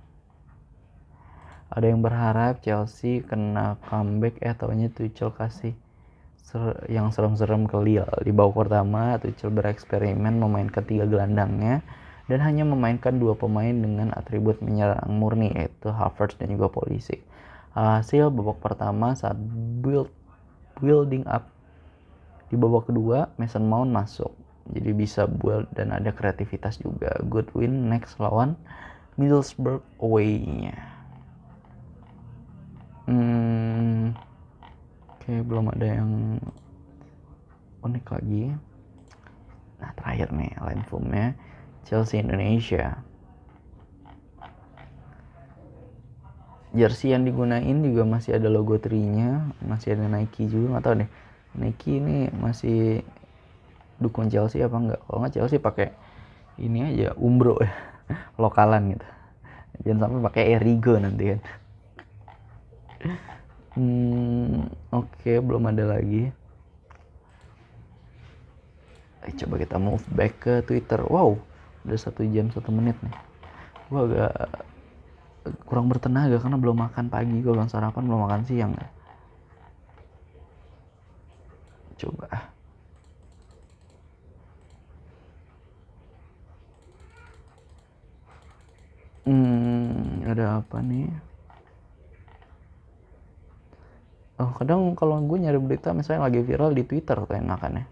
[1.66, 5.74] ada yang berharap Chelsea kena comeback eh taunya Tuchel kasih
[6.38, 9.18] ser yang serem-serem ke Lille di babak pertama.
[9.18, 11.82] Tuchel bereksperimen memainkan tiga gelandangnya
[12.30, 17.18] dan hanya memainkan dua pemain dengan atribut menyerang murni yaitu Havertz dan juga Polisi.
[17.74, 19.36] Hasil babak pertama saat
[19.82, 20.08] build
[20.78, 21.50] building up
[22.46, 24.30] di babak kedua Mason Mount masuk.
[24.70, 27.10] Jadi bisa build dan ada kreativitas juga.
[27.26, 28.54] Good win next lawan
[29.18, 30.95] Middlesbrough away-nya
[33.06, 34.14] hmm,
[35.06, 36.10] oke okay, belum ada yang
[37.82, 38.44] unik lagi
[39.76, 41.36] nah terakhir nih line foamnya
[41.86, 42.98] Chelsea Indonesia.
[46.74, 51.10] Jersey yang digunain juga masih ada logo trinya, masih ada Nike juga nggak tahu deh.
[51.56, 53.00] Nike ini masih
[53.96, 55.00] dukung Chelsea apa enggak?
[55.06, 55.94] Kalau nggak Chelsea pakai
[56.60, 57.70] ini aja Umbro ya,
[58.42, 59.06] lokalan gitu.
[59.86, 61.40] Jangan sampai pakai Erigo nanti kan.
[63.76, 66.32] Hmm, oke okay, belum ada lagi.
[69.26, 71.02] Eh, coba kita move back ke Twitter.
[71.04, 71.36] Wow,
[71.84, 73.14] udah satu jam satu menit nih.
[73.90, 74.32] Gue agak
[75.66, 77.36] kurang bertenaga karena belum makan pagi.
[77.42, 78.88] Gue belum sarapan belum makan siang ya.
[82.00, 82.28] Coba.
[89.26, 91.08] Hmm ada apa nih
[94.36, 97.86] oh kadang kalau gue nyari berita misalnya lagi viral di twitter tuh enakan ya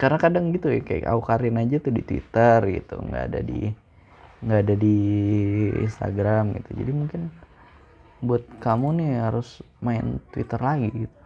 [0.00, 3.70] karena kadang gitu ya kayak Aukarin aja tuh di Twitter gitu nggak ada di
[4.42, 4.98] nggak ada di
[5.86, 6.70] Instagram gitu.
[6.82, 7.22] Jadi mungkin
[8.22, 11.18] buat kamu nih harus main Twitter lagi gitu.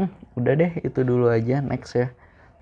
[0.00, 2.08] Hmm, udah deh itu dulu aja next ya.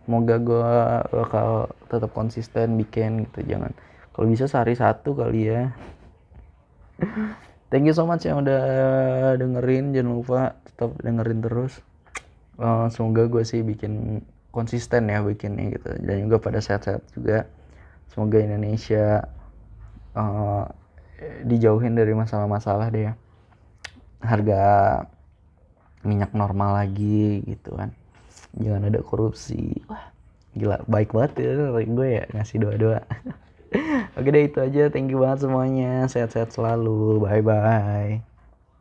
[0.05, 0.73] Semoga gue
[1.13, 3.73] bakal tetap konsisten bikin gitu jangan.
[4.13, 5.71] Kalau bisa sehari satu kali ya
[7.69, 8.63] thank you so much yang udah
[9.37, 11.81] dengerin jangan lupa tetap dengerin terus.
[12.59, 15.89] Uh, semoga gue sih bikin konsisten ya bikinnya gitu.
[16.03, 17.47] Dan juga pada sehat-sehat juga.
[18.11, 19.29] Semoga Indonesia
[20.17, 20.65] uh,
[21.47, 23.15] dijauhin dari masalah-masalah deh ya.
[24.19, 24.63] Harga
[26.03, 27.95] minyak normal lagi gitu kan.
[28.59, 29.79] Jangan ada korupsi.
[29.87, 30.11] Wah.
[30.59, 33.05] Gila baik banget ya gue ya ngasih doa-doa
[34.17, 34.81] oke deh itu aja.
[34.93, 36.09] Thank you banget semuanya.
[36.13, 37.21] Sehat-sehat selalu.
[37.25, 38.28] Bye bye